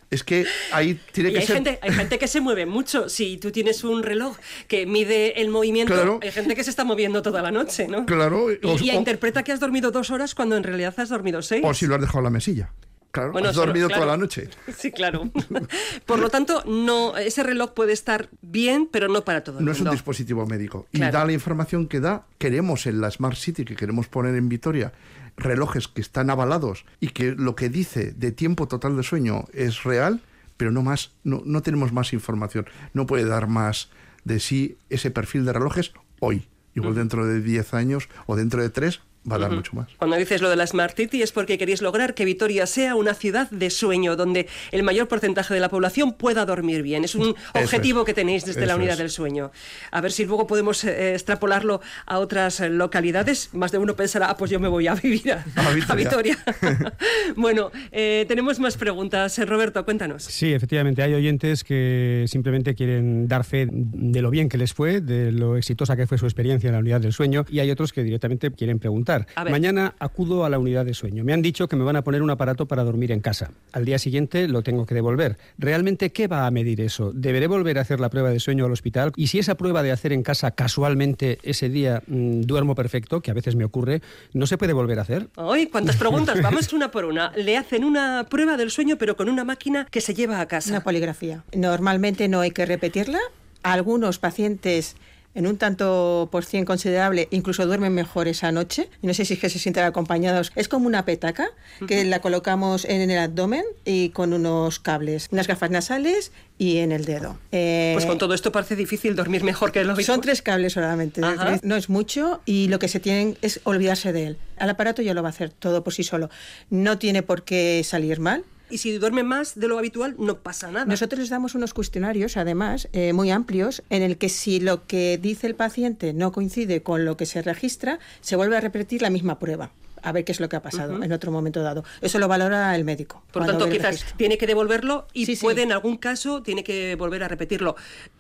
[0.10, 1.56] es que ahí tiene Y que hay ser...
[1.56, 3.08] gente, hay gente que se mueve mucho.
[3.08, 4.36] Si tú tienes un reloj
[4.68, 6.20] que mide el movimiento, Claro.
[6.22, 8.06] hay gente que se está moviendo toda la noche, ¿no?
[8.06, 11.08] Claro, Y, o- y o- interpreta que has dormido dos horas cuando en realidad has
[11.10, 11.62] dormido seis.
[11.66, 12.72] O si lo has dejado en la mesilla.
[13.12, 14.04] Claro, Bueno, has dormido claro.
[14.04, 14.50] toda la noche.
[14.78, 15.30] Sí, claro.
[16.06, 19.72] Por lo tanto, no, ese reloj puede estar bien, pero no para todo el No
[19.72, 19.92] es un mundo.
[19.94, 20.88] dispositivo médico.
[20.92, 22.26] Y da la información que da.
[22.38, 24.94] Queremos en la Smart City que queremos poner en Vitoria
[25.38, 29.84] relojes que están avalados y que lo que dice de tiempo total de sueño es
[29.84, 30.22] real,
[30.58, 32.66] pero no más, no, no tenemos más información.
[32.94, 33.90] No puede dar más
[34.24, 36.48] de sí ese perfil de relojes hoy.
[36.76, 39.88] Igual dentro de 10 años o dentro de 3 va a dar mucho más.
[39.98, 43.14] Cuando dices lo de la Smart City es porque queréis lograr que Vitoria sea una
[43.14, 47.04] ciudad de sueño, donde el mayor porcentaje de la población pueda dormir bien.
[47.04, 47.64] Es un es.
[47.64, 49.00] objetivo que tenéis desde la Eso unidad es.
[49.00, 49.52] del sueño.
[49.92, 53.54] A ver si luego podemos eh, extrapolarlo a otras eh, localidades.
[53.54, 55.86] Más de uno pensará, ah, pues yo me voy a vivir a, A Vitoria.
[55.88, 56.38] a Vitoria.
[57.36, 59.38] bueno, eh, tenemos más preguntas.
[59.38, 60.24] Eh, Roberto, cuéntanos.
[60.24, 65.02] Sí, efectivamente, hay oyentes que simplemente quieren dar fe de lo bien que les fue,
[65.02, 67.94] de lo exitosa que fue su experiencia en la unidad del sueño, y hay otros
[67.94, 69.11] que directamente quieren preguntar
[69.50, 71.24] Mañana acudo a la unidad de sueño.
[71.24, 73.52] Me han dicho que me van a poner un aparato para dormir en casa.
[73.72, 75.38] Al día siguiente lo tengo que devolver.
[75.58, 77.12] ¿Realmente qué va a medir eso?
[77.14, 79.12] ¿Deberé volver a hacer la prueba de sueño al hospital?
[79.16, 83.32] Y si esa prueba de hacer en casa casualmente ese día mm, duermo perfecto, que
[83.32, 84.02] a veces me ocurre,
[84.34, 85.28] ¿no se puede volver a hacer?
[85.36, 86.42] ¡Ay, cuántas preguntas!
[86.42, 87.32] Vamos una por una.
[87.36, 90.70] Le hacen una prueba del sueño, pero con una máquina que se lleva a casa.
[90.70, 91.44] Una poligrafía.
[91.54, 93.20] Normalmente no hay que repetirla.
[93.64, 94.96] Algunos pacientes
[95.34, 98.90] en un tanto por cien considerable, incluso duermen mejor esa noche.
[99.02, 100.52] Y no sé si es que se sienten acompañados.
[100.56, 101.50] Es como una petaca
[101.88, 106.92] que la colocamos en el abdomen y con unos cables, unas gafas nasales y en
[106.92, 107.40] el dedo.
[107.52, 110.16] Eh, pues con todo esto parece difícil dormir mejor que lo habitual.
[110.16, 111.22] Son tres cables solamente,
[111.64, 114.38] no es mucho y lo que se tienen es olvidarse de él.
[114.60, 116.30] El aparato ya lo va a hacer todo por sí solo.
[116.70, 120.72] No tiene por qué salir mal y si duerme más de lo habitual no pasa
[120.72, 120.86] nada.
[120.86, 125.20] Nosotros les damos unos cuestionarios, además, eh, muy amplios, en el que si lo que
[125.22, 129.10] dice el paciente no coincide con lo que se registra, se vuelve a repetir la
[129.10, 129.72] misma prueba
[130.04, 131.84] a ver qué es lo que ha pasado en otro momento dado.
[132.02, 133.24] Eso lo valora el médico.
[133.32, 137.28] Por tanto, quizás tiene que devolverlo y puede en algún caso tiene que volver a
[137.28, 137.76] repetirlo.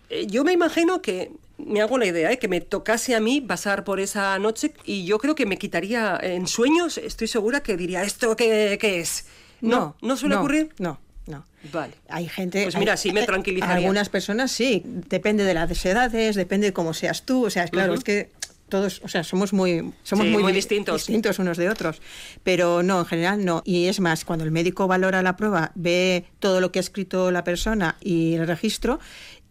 [0.10, 2.40] Eh, yo me imagino que me hago la idea, ¿eh?
[2.40, 6.20] que me tocase a mí pasar por esa noche y yo creo que me quitaría
[6.22, 9.26] en sueños, estoy segura que diría, ¿esto qué, qué es?
[9.62, 10.74] No, no, suele ocurrir.
[10.80, 11.46] No, no.
[11.72, 11.94] Vale.
[12.10, 12.64] Hay gente.
[12.64, 13.76] Pues mira, sí me tranquilizaría.
[13.76, 17.46] Algunas personas sí, depende de las edades, depende de cómo seas tú.
[17.46, 18.32] O sea, claro, es que
[18.72, 21.06] todos, o sea, somos muy, somos muy, distintos.
[21.06, 22.02] distintos unos de otros.
[22.44, 23.62] Pero no, en general no.
[23.66, 27.30] Y es más, cuando el médico valora la prueba, ve todo lo que ha escrito
[27.32, 29.00] la persona y el registro,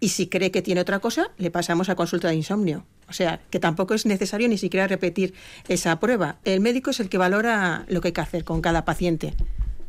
[0.01, 2.87] y si cree que tiene otra cosa, le pasamos a consulta de insomnio.
[3.09, 5.35] O sea, que tampoco es necesario ni siquiera repetir
[5.69, 6.39] esa prueba.
[6.45, 9.35] El médico es el que valora lo que hay que hacer con cada paciente.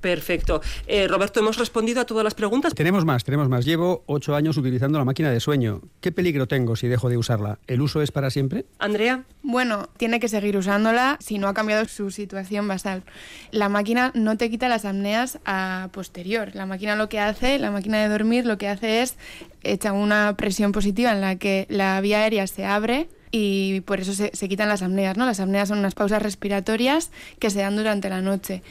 [0.02, 0.62] Perfecto.
[0.88, 2.74] Eh, Roberto, ¿hemos respondido a todas las preguntas?
[2.74, 3.66] Tenemos más, tenemos más.
[3.66, 5.82] Llevo ocho años utilizando la máquina de sueño.
[6.02, 7.60] ¿Qué peligro tengo si dejo de usarla?
[7.68, 8.66] ¿El uso es para siempre?
[8.80, 9.24] Andrea.
[9.44, 13.04] Bueno, tiene que seguir usándola si no ha cambiado su situación basal.
[13.52, 16.52] La máquina no te quita las apneas a posterior.
[16.56, 19.18] La máquina lo que hace, la máquina de dormir, lo que hace es
[19.64, 24.14] echa una presión positiva en la que la vía aérea se abre y por eso
[24.14, 25.18] se, se quitan las apneas.
[25.18, 25.26] ¿no?
[25.26, 28.62] Las apneas son unas pausas respiratorias que se dan durante la noche.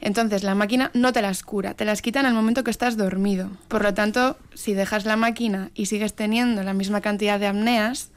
[0.00, 2.96] Entonces la máquina no te las cura, te las quita en el momento que estás
[2.96, 3.50] dormido.
[3.68, 8.10] Por lo tanto, si dejas la máquina y sigues teniendo la misma cantidad de apneas,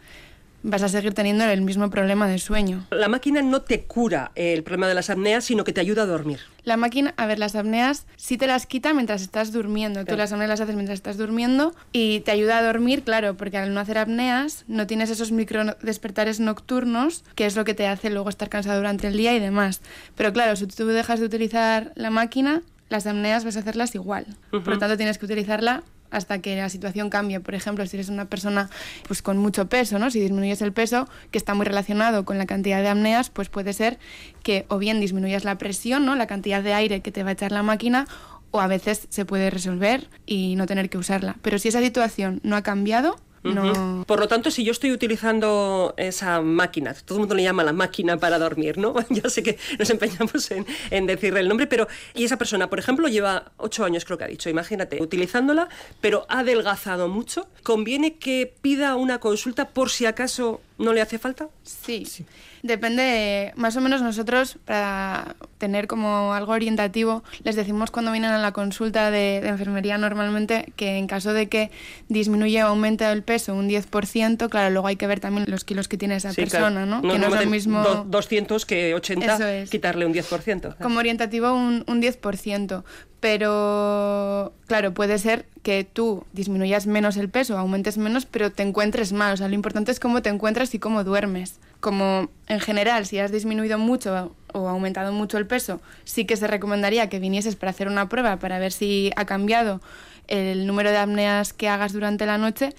[0.64, 2.86] vas a seguir teniendo el mismo problema de sueño.
[2.92, 6.06] La máquina no te cura el problema de las apneas, sino que te ayuda a
[6.06, 6.40] dormir.
[6.64, 10.06] La máquina, a ver, las apneas sí te las quita mientras estás durmiendo.
[10.06, 13.58] Tú las apneas las haces mientras estás durmiendo y te ayuda a dormir, claro, porque
[13.58, 17.88] al no hacer apneas no tienes esos micro despertares nocturnos, que es lo que te
[17.88, 19.82] hace luego estar cansado durante el día y demás.
[20.16, 24.28] Pero claro, si tú dejas de utilizar la máquina, las apneas vas a hacerlas igual.
[24.52, 27.40] Por lo tanto, tienes que utilizarla hasta que la situación cambie.
[27.40, 28.70] Por ejemplo, si eres una persona
[29.08, 30.12] pues, con mucho peso, ¿no?
[30.12, 33.74] si disminuyes el peso, que está muy relacionado con la cantidad de apneas, pues puede
[33.74, 33.98] ser
[34.44, 36.16] que o bien disminuyas la presión, ¿no?
[36.16, 38.08] la cantidad de aire que te va a echar la máquina,
[38.52, 41.38] o a veces se puede resolver y no tener que usarla.
[41.42, 43.16] Pero si esa situación no ha cambiado,
[44.06, 47.74] por lo tanto, si yo estoy utilizando esa máquina, todo el mundo le llama la
[47.74, 48.94] máquina para dormir, ¿no?
[49.10, 52.80] ya sé que nos empeñamos en, en, decirle el nombre, pero y esa persona, por
[52.80, 55.70] ejemplo, lleva ocho años, creo que ha dicho, imagínate, utilizándola,
[56.02, 61.18] pero ha adelgazado mucho, ¿conviene que pida una consulta por si acaso no le hace
[61.18, 61.50] falta?
[61.64, 62.06] Sí.
[62.06, 62.26] sí.
[62.64, 68.38] Depende, más o menos nosotros, para tener como algo orientativo, les decimos cuando vienen a
[68.38, 71.72] la consulta de, enfermería normalmente que en caso de que
[72.08, 75.88] disminuya o aumente el peso un 10%, claro, luego hay que ver también los kilos
[75.88, 77.02] que tiene esa persona, ¿no?
[77.02, 78.06] Que no es lo mismo...
[78.08, 80.78] 200 que 80, quitarle un 10%.
[80.78, 82.84] Como orientativo un, un 10%,
[83.22, 89.14] pero claro, puede ser que tú disminuyas menos el peso, aumentes menos, pero te encuentres
[89.14, 89.34] mal.
[89.34, 91.60] O sea, lo importante es cómo te encuentras y cómo duermes.
[91.80, 96.48] Como en general, si has disminuido mucho o aumentado mucho el peso, sí que se
[96.48, 99.82] recomendaría que vinieses para hacer una prueba para ver si ha cambiado
[100.28, 102.74] el número de apneas que hagas durante la noche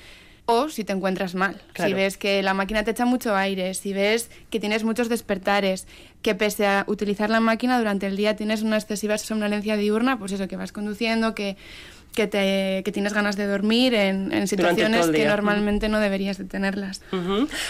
[0.46, 1.60] o si te encuentras mal.
[1.76, 5.86] Si ves que la máquina te echa mucho aire, si ves que tienes muchos despertares,
[6.20, 10.32] que pese a utilizar la máquina durante el día tienes una excesiva somnolencia diurna, pues
[10.32, 11.56] eso, que vas conduciendo, que,
[12.14, 17.02] que, te, que tienes ganas de dormir en, situaciones que normalmente no deberías de tenerlas.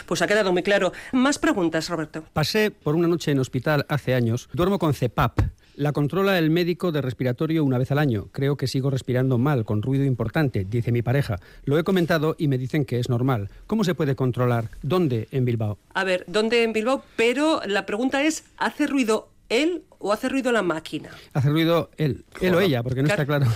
[0.06, 0.92] Pues ha quedado muy claro.
[1.12, 2.24] Más preguntas, Roberto.
[2.32, 4.48] Pasé por una noche en hospital hace años.
[4.52, 5.40] Duermo con CEPAP
[5.74, 8.28] la controla el médico de respiratorio una vez al año.
[8.32, 11.38] Creo que sigo respirando mal, con ruido importante, dice mi pareja.
[11.64, 13.50] Lo he comentado y me dicen que es normal.
[13.66, 14.70] ¿Cómo se puede controlar?
[14.82, 15.78] ¿Dónde en Bilbao?
[15.94, 17.02] A ver, ¿dónde en Bilbao?
[17.16, 21.10] Pero la pregunta es, ¿hace ruido él o hace ruido la máquina?
[21.32, 23.46] Hace ruido él, él o ella, porque no está claro.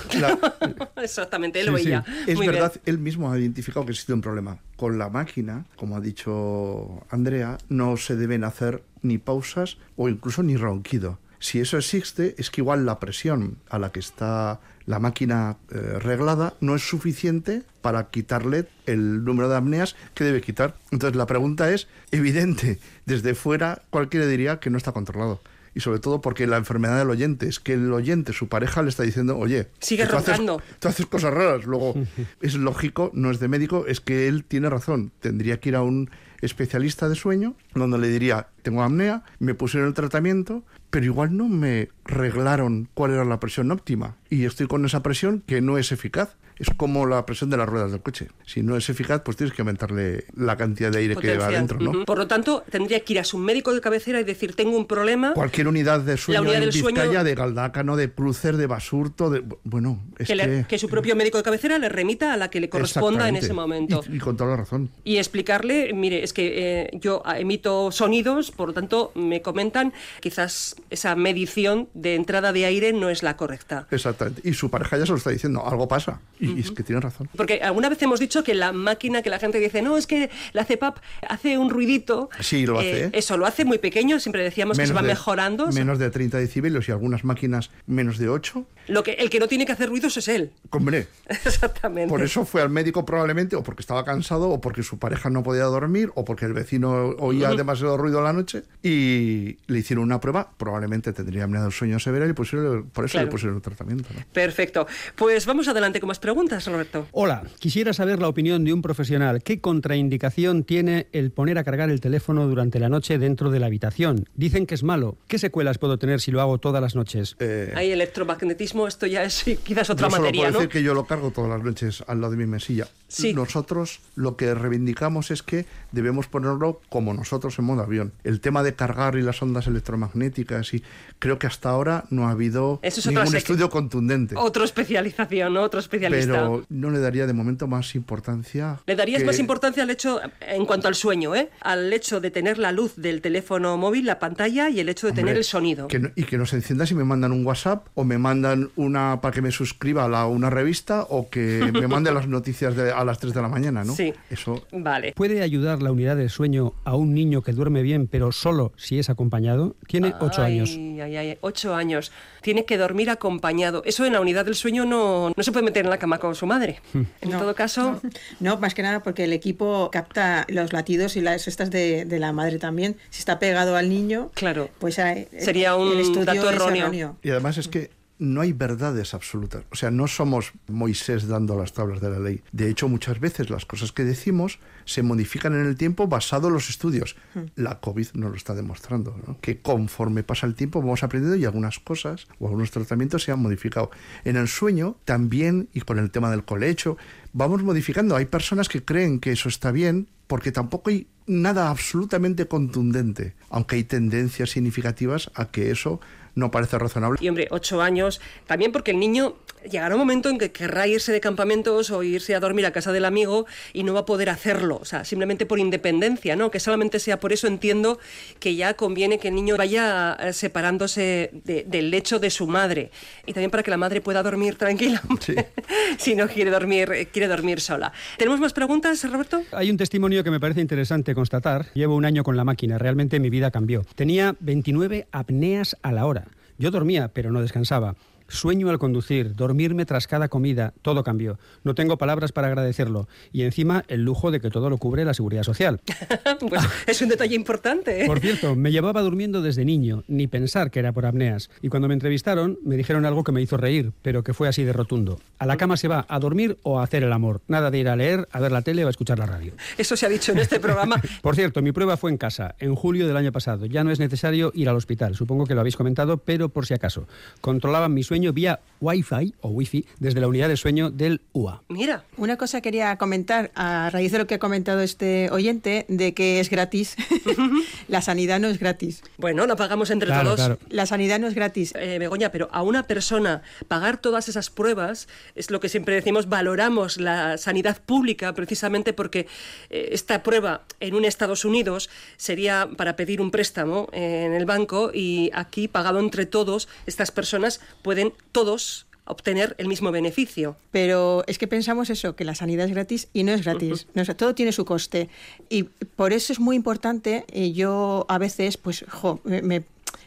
[0.97, 2.05] Exactamente, él o ella.
[2.27, 4.59] Es verdad, él mismo ha identificado que existe un problema.
[4.77, 10.43] Con la máquina, como ha dicho Andrea, no se deben hacer ni pausas o incluso
[10.43, 11.19] ni ronquido.
[11.39, 15.99] Si eso existe, es que igual la presión a la que está la máquina eh,
[15.99, 20.77] reglada no es suficiente para quitarle el número de apneas que debe quitar.
[20.93, 22.79] Entonces la pregunta es evidente.
[23.05, 25.41] Desde fuera cualquiera diría que no está controlado
[25.77, 28.89] y sobre todo porque la enfermedad del oyente es que el oyente, su pareja, le
[28.89, 30.41] está diciendo, oye, sigue tú haces,
[30.79, 31.67] tú haces cosas raras.
[31.67, 31.95] Luego,
[32.41, 35.13] es lógico, no es de médico, es que él tiene razón.
[35.21, 36.09] Tendría que ir a un
[36.47, 41.49] especialista de sueño donde le diría, tengo apnea, me pusieron el tratamiento, pero igual no
[41.49, 44.17] me reglaron cuál era la presión óptima.
[44.31, 46.37] Y estoy con esa presión que no es eficaz.
[46.59, 48.29] Es como la presión de las ruedas del coche.
[48.47, 51.79] Si no es eficaz, pues tienes que aumentarle la cantidad de aire que va adentro,
[51.79, 52.05] ¿no?
[52.07, 54.87] Por lo tanto, tendría que ir a su médico de cabecera y decir, tengo un
[54.87, 55.35] problema.
[55.35, 59.29] Cualquier unidad de sueño unidad en del sueño- Vizcaya, de Galdácano, de Crucer, de Basurto,
[59.29, 59.45] de...
[59.65, 60.47] Bueno, es que, que...
[60.47, 63.37] le- que su propio médico de cabecera le remita a la que le corresponda en
[63.37, 64.03] ese momento.
[64.11, 64.89] Y, y con toda la razón.
[65.05, 70.75] y explicarle, mire, es que eh, yo emito sonidos, por lo tanto me comentan, quizás
[70.89, 73.87] esa medición de entrada de aire no es la correcta.
[73.91, 74.41] Exactamente.
[74.49, 76.21] Y su pareja ya se lo está diciendo, algo pasa.
[76.41, 77.29] Y, y es que tiene razón.
[77.37, 80.31] Porque alguna vez hemos dicho que la máquina que la gente dice, no, es que
[80.53, 82.29] la CEPAP hace un ruidito.
[82.41, 83.11] Sí, lo hace, ¿eh?
[83.13, 85.67] Eso lo hace muy pequeño, siempre decíamos que se va de, mejorando.
[85.69, 88.67] Menos de 30 decibelios y algunas máquinas menos de 8.
[88.89, 90.53] Lo que, el que no tiene que hacer ruidos es él.
[90.71, 92.09] Hombre, Exactamente.
[92.11, 95.43] por eso fue al médico probablemente, o porque estaba cansado, o porque su pareja no
[95.43, 100.05] podía dormir, o porque el vecino oía demasiado ruido a la noche, y le hicieron
[100.05, 103.27] una prueba, probablemente tendría apnea del sueño severa, y pusieron- por eso Claro.
[103.27, 104.09] le pusieron el tratamiento.
[104.15, 104.21] ¿no?
[104.33, 104.87] Perfecto.
[105.15, 107.07] Pues vamos adelante con más preguntas, Roberto.
[107.13, 109.43] Hola, quisiera saber la opinión de un profesional.
[109.43, 113.67] ¿Qué contraindicación tiene el poner a cargar el teléfono durante la noche dentro de la
[113.67, 114.29] habitación?
[114.35, 115.17] Dicen que es malo.
[115.29, 117.37] ¿Qué secuelas puedo tener si lo hago todas las noches?
[117.39, 120.59] Eh, Hay electromagnetismo, esto ya es quizás otra Yo solo materia, puedo ¿no?
[120.59, 122.87] decir que yo lo cargo todas las noches al lado de mi mesilla.
[123.09, 123.33] Sí.
[123.33, 128.13] Nosotros lo que reivindicamos es que debemos ponerlo como nosotros en modo avión.
[128.25, 130.83] El tema de cargar y las ondas electromagnéticas y
[131.19, 134.35] creo que hasta ahora no ha habido Eso es otra ningún estudio contundente.
[134.37, 135.63] Otro especialización, ¿no?
[135.63, 136.26] otro especialista.
[136.33, 138.81] Pero no le daría de momento más importancia.
[138.87, 141.51] Le darías que- más importancia al hecho, en cuanto al sueño, ¿eh?
[141.61, 145.11] Al hecho de tener la luz del teléfono móvil, la pantalla y el hecho de
[145.13, 145.89] Hombre, tener el sonido.
[145.89, 148.71] que no- y que no se encienda si me mandan un WhatsApp o me mandan
[148.77, 152.75] una para que me suscriba a la- una revista o que me manden las noticias
[152.77, 153.95] de- a las 3 de la mañana, ¿no?
[153.95, 154.13] Sí.
[154.31, 155.13] Eso Vale.
[155.17, 158.99] ¿Puede ayudar la unidad del sueño a un niño que duerme bien pero solo si
[158.99, 159.77] es acompañado?
[159.87, 160.71] Tiene ocho Ay, años.
[160.77, 162.13] Ay, ay, ocho años.
[162.43, 163.83] Tiene que dormir acompañado.
[163.85, 166.35] Eso en la unidad del sueño no, no se puede meter en la cama con
[166.35, 166.81] su madre.
[166.93, 167.03] Hmm.
[167.21, 168.01] En No, todo caso,
[168.41, 172.19] No, más que nada porque el equipo capta los latidos y las estas de, de
[172.19, 172.97] la madre también.
[173.11, 174.69] Si está pegado al niño, Claro.
[174.79, 177.17] pues eh, Sería el un dato es erróneo.
[177.23, 179.65] Y además es que no hay verdades absolutas.
[179.71, 182.43] O sea, no somos Moisés dando las tablas de la ley.
[182.53, 186.55] De hecho, muchas veces las cosas que decimos se modifican en el tiempo basado en
[186.55, 187.17] los estudios.
[187.57, 189.39] La COVID nos lo está demostrando, ¿no?
[189.41, 193.41] que conforme pasa el tiempo vamos aprendiendo y algunas cosas o algunos tratamientos se han
[193.41, 193.91] modificado.
[194.25, 196.97] En el sueño también, y con el tema del colecho,
[197.33, 198.17] vamos modificando.
[198.17, 203.77] Hay personas que creen que eso está bien porque tampoco hay nada absolutamente contundente, aunque
[203.77, 206.01] hay tendencias significativas a que eso
[206.37, 207.19] no parece razonable.
[207.21, 209.35] y hombre, ocho años, también porque el niño
[209.69, 212.93] llegará un momento en que querrá irse de campamentos o irse a dormir a casa
[212.93, 216.53] del amigo y no va a poder hacerlo, o sea, simplemente por independencia, ¿no?
[216.53, 217.99] Que solamente sea por eso entiendo
[218.39, 222.91] que ya conviene que el niño vaya eh, separándose de- del lecho de su madre
[223.27, 225.35] y también para que la madre pueda dormir tranquila Sí.
[225.99, 227.93] si no quiere dormir, eh, quiere dormir sola.
[228.19, 229.43] ¿Tenemos más preguntas, Roberto?
[229.53, 231.67] Hay un testimonio que me parece interesante constatar.
[231.75, 233.85] Llevo un año con la máquina, realmente mi vida cambió.
[233.97, 236.26] Tenía 29 apneas a la hora.
[236.59, 237.95] Yo dormía, pero no descansaba.
[238.29, 241.39] Sueño al conducir, dormirme tras cada comida, todo cambió.
[241.63, 243.09] No tengo palabras para agradecerlo.
[243.33, 245.81] Y encima el lujo de que todo lo cubre la seguridad social.
[246.41, 248.07] pues es un detalle importante, ¿eh?
[248.07, 251.51] Por cierto, me llevaba durmiendo desde niño, ni pensar que era por apneas.
[251.63, 254.65] Y cuando me entrevistaron, me dijeron algo que me hizo reír, pero que fue así
[254.65, 255.21] de rotundo.
[255.39, 257.43] A la cama se va a dormir o a hacer el amor.
[257.47, 259.53] Nada de ir a leer, a ver la tele o a escuchar la radio.
[259.79, 261.01] Eso se ha dicho en este programa.
[261.23, 263.67] Por cierto, mi prueba fue en casa, en julio del año pasado.
[263.67, 266.75] Ya no es necesario ir al hospital, supongo que lo habéis comentado, pero por si
[266.75, 267.07] acaso.
[267.41, 271.63] Controlaban mi sueño vía Wi-Fi o Wi-Fi desde la unidad de sueño del UA.
[271.69, 276.13] Mira, Una cosa quería comentar a raíz de lo que ha comentado este oyente de
[276.15, 276.97] que es gratis.
[277.89, 279.03] la sanidad no es gratis.
[279.19, 280.37] bueno, lo pagamos entre Claro, todos.
[280.37, 280.59] claro.
[280.69, 281.73] La sanidad no es gratis.
[281.77, 286.29] Eh, Begoña, pero a una persona pagar todas esas pruebas es lo que siempre decimos,
[286.29, 289.27] valoramos la sanidad pública precisamente porque
[289.71, 294.45] eh, esta prueba en un Estados Unidos sería para pedir un préstamo eh, en el
[294.47, 300.57] banco y aquí pagado entre todos, estas personas pueden todos obtener el mismo beneficio.
[300.71, 303.87] Pero es que pensamos eso, que la sanidad es gratis y no es gratis.
[303.95, 305.09] No, todo tiene su coste.
[305.49, 309.63] Y por eso es muy importante, y yo a veces, pues, jo, me, me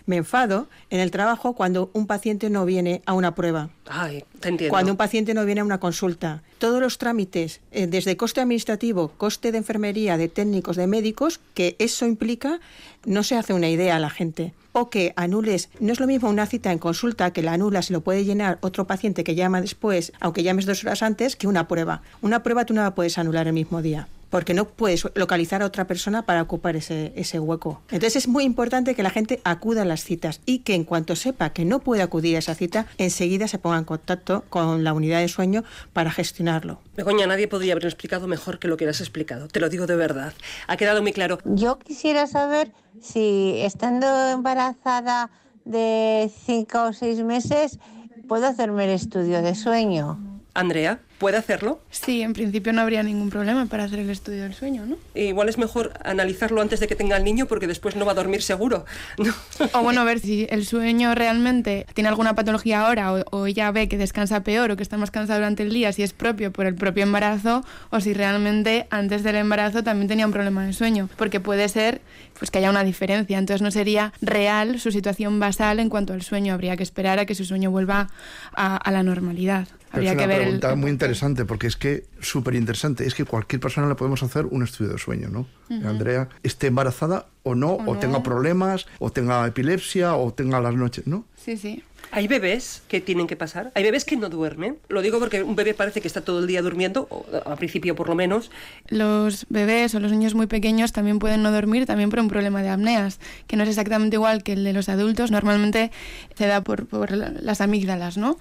[0.08, 3.70] enfado en el trabajo cuando un paciente no viene a una prueba.
[3.88, 4.72] Ay, te entiendo.
[4.72, 6.44] Cuando un paciente no viene a una consulta.
[6.58, 11.76] Todos los trámites, eh, desde coste administrativo, coste de enfermería, de técnicos, de médicos, que
[11.80, 12.60] eso implica,
[13.06, 14.54] no se hace una idea a la gente.
[14.72, 17.94] O que anules, no es lo mismo una cita en consulta que la anula si
[17.94, 21.68] lo puede llenar otro paciente que llama después, aunque llames dos horas antes, que una
[21.68, 22.02] prueba.
[22.22, 25.66] Una prueba tú no la puedes anular el mismo día porque no puedes localizar a
[25.66, 27.82] otra persona para ocupar ese, ese hueco.
[27.90, 31.16] Entonces es muy importante que la gente acuda a las citas y que en cuanto
[31.16, 34.94] sepa que no puede acudir a esa cita, enseguida se ponga en contacto con la
[34.94, 35.64] unidad de sueño
[35.94, 36.80] para gestionarlo.
[36.96, 39.96] Begoña, nadie podría haber explicado mejor que lo que has explicado, te lo digo de
[39.96, 40.34] verdad.
[40.68, 41.40] Ha quedado muy claro.
[41.46, 42.72] Yo quisiera saber
[43.02, 45.30] si estando embarazada
[45.66, 47.80] de cinco o seis meses,
[48.28, 50.39] puedo hacerme el estudio de sueño.
[50.54, 51.00] Andrea.
[51.20, 51.82] ¿Puede hacerlo?
[51.92, 54.96] Sí, en principio no habría ningún problema para hacer el estudio del sueño, ¿no?
[55.16, 58.16] Igual es mejor analizarlo antes de que tenga el niño porque después no va a
[58.16, 58.86] dormir seguro.
[59.74, 63.70] O bueno, a ver si el sueño realmente tiene alguna patología ahora o, o, ella
[63.72, 66.54] ve que descansa peor o que está más cansada durante el día, si es propio
[66.54, 70.72] por el propio embarazo o si realmente antes del embarazo también tenía un problema de
[70.72, 71.10] sueño.
[71.18, 72.02] Porque puede ser
[72.40, 73.38] pues, que haya una diferencia.
[73.38, 76.54] Entonces no sería real su situación basal en cuanto al sueño.
[76.54, 78.10] Habría que esperar a que su sueño vuelva
[78.56, 79.68] a, a la normalidad.
[79.92, 80.78] Habría es una que ver pregunta el...
[80.78, 84.64] muy interesante porque es que súper interesante es que cualquier persona le podemos hacer un
[84.64, 85.48] estudio de sueño, ¿no?
[85.70, 85.88] Ujú.
[85.88, 88.00] Andrea esté embarazada o no, o, O no.
[88.00, 91.26] tenga problemas, o tenga epilepsia, o tenga las noches, ¿no?
[91.38, 91.84] Sí, sí.
[92.12, 94.78] Hay bebés que tienen que pasar, hay bebés que no duermen.
[94.90, 97.96] Lo digo porque un bebé parece que está todo el día durmiendo, o al principio
[97.96, 98.50] por lo menos.
[98.88, 102.62] Los bebés o los niños muy pequeños también pueden no dormir también por un problema
[102.62, 105.30] de apneas, que no es exactamente igual que el de los adultos.
[105.32, 105.92] Normalmente
[106.36, 108.38] se da por, por la- las amígdalas, ¿no?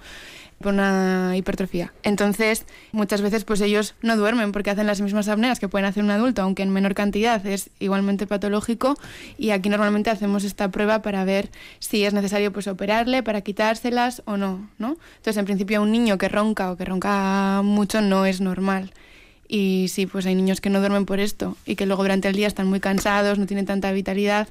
[0.59, 1.93] Por una hipertrofia.
[2.03, 6.03] Entonces, muchas veces pues ellos no duermen porque hacen las mismas apneas que pueden hacer
[6.03, 8.97] un adulto, aunque en menor cantidad es igualmente patológico
[9.37, 11.49] y aquí normalmente hacemos esta prueba para ver
[11.79, 14.97] si es necesario pues operarle para quitárselas o no, ¿no?
[15.17, 18.91] Entonces, en principio un niño que ronca o que ronca mucho no es normal.
[19.51, 22.35] Y sí, pues hay niños que no duermen por esto y que luego durante el
[22.35, 24.47] día están muy cansados, no tienen tanta vitalidad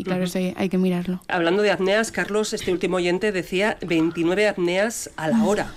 [0.00, 1.20] y claro, eso hay, hay que mirarlo.
[1.28, 5.72] Hablando de apneas, Carlos, este último oyente decía 29 apneas a la hora.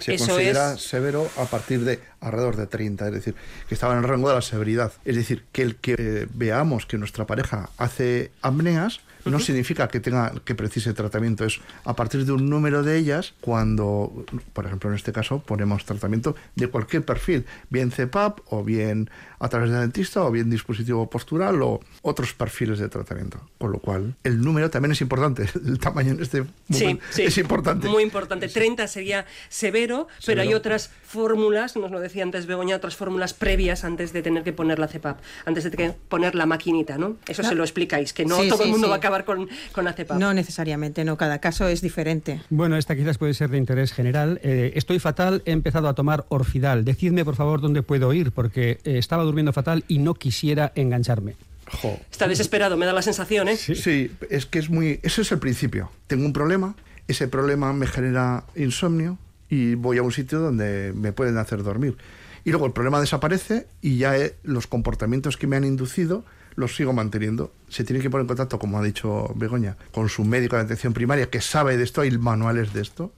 [0.00, 3.36] Se Eso considera es- severo a partir de alrededor de 30, es decir,
[3.68, 4.92] que estaba en el rango de la severidad.
[5.04, 10.00] Es decir, que el que eh, veamos que nuestra pareja hace apneas no significa que
[10.00, 14.90] tenga que precise tratamiento, es a partir de un número de ellas cuando, por ejemplo,
[14.90, 19.10] en este caso ponemos tratamiento de cualquier perfil, bien CPAP o bien
[19.42, 23.40] a través del dentista o bien dispositivo postural o otros perfiles de tratamiento.
[23.58, 27.38] Con lo cual, el número también es importante, el tamaño en este momento sí, es
[27.38, 27.88] importante.
[27.88, 28.46] Muy importante.
[28.46, 33.84] 30 sería severo, pero hay otras fórmulas, nos lo decía antes Begoña, otras fórmulas previas
[33.84, 37.16] antes de tener que poner la CEPAP, antes de que poner la maquinita, ¿no?
[37.26, 38.90] Eso se lo explicáis, que no Sí, todo sí, el mundo sí.
[38.90, 40.18] va a acabar con, con la CEPAP.
[40.18, 42.40] No necesariamente, no, cada caso es diferente.
[42.48, 44.40] Bueno, esta quizás puede ser de interés general.
[44.44, 46.84] Eh, estoy fatal, he empezado a tomar Orfidal.
[46.84, 51.36] Decidme, por favor, dónde puedo ir, porque eh, estaba durmiendo fatal y no quisiera engancharme.
[51.80, 51.98] Jo.
[52.10, 53.56] Está desesperado, me da la sensación, ¿eh?
[53.56, 54.10] Sí.
[54.30, 55.00] es que es muy.
[55.02, 55.90] Ese es el principio.
[56.06, 56.76] Tengo un problema,
[57.08, 59.18] ese problema me genera insomnio
[59.48, 61.96] y voy a un sitio donde me pueden hacer dormir.
[62.44, 66.24] Y luego el problema desaparece y ya eh, los comportamientos que me han inducido
[66.54, 67.52] los sigo manteniendo.
[67.68, 70.92] Se tiene que poner en contacto, como ha dicho Begoña, con su médico de atención
[70.92, 73.12] primaria que sabe de esto, hay manuales de esto.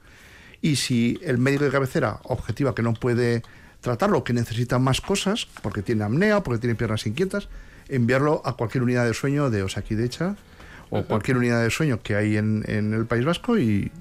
[0.60, 3.42] Y si el médico de cabecera objetiva que no puede
[3.84, 7.48] tratarlo, que necesita más cosas, porque tiene apnea, porque tiene piernas inquietas,
[7.88, 10.36] enviarlo a cualquier unidad de sueño de Osakidecha
[10.90, 13.92] o cualquier unidad de sueño que hay en, en el País Vasco y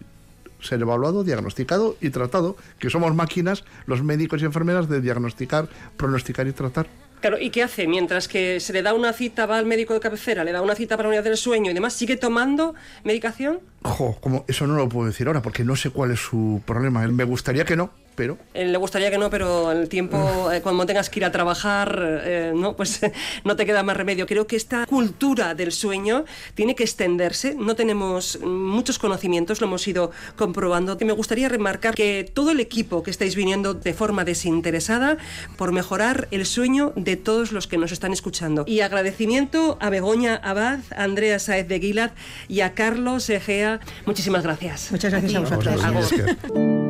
[0.62, 5.68] ser evaluado, diagnosticado y tratado, que somos máquinas, los médicos y enfermeras, de diagnosticar,
[5.98, 6.88] pronosticar y tratar.
[7.20, 7.88] Claro, ¿y qué hace?
[7.88, 10.76] Mientras que se le da una cita, va al médico de cabecera, le da una
[10.76, 13.60] cita para la unidad del sueño y demás, ¿sigue tomando medicación?
[13.84, 17.06] Jo, como eso no lo puedo decir ahora porque no sé cuál es su problema.
[17.08, 20.18] Me gustaría que no, pero Eh, le gustaría que no, pero el tiempo,
[20.52, 23.02] eh, cuando tengas que ir a trabajar, eh, no, pues
[23.44, 24.26] no te queda más remedio.
[24.26, 27.56] Creo que esta cultura del sueño tiene que extenderse.
[27.56, 30.98] No tenemos muchos conocimientos, lo hemos ido comprobando.
[31.00, 35.18] Y me gustaría remarcar que todo el equipo que estáis viniendo de forma desinteresada
[35.58, 38.64] por mejorar el sueño de todos los que nos están escuchando.
[38.68, 42.12] Y agradecimiento a Begoña Abad, a Andrea Saez de Guilad
[42.48, 43.80] y a Carlos Egea.
[44.06, 44.92] Muchísimas gracias.
[44.92, 45.56] Muchas gracias a ti.
[45.56, 46.12] vosotros.
[46.14, 46.83] Que-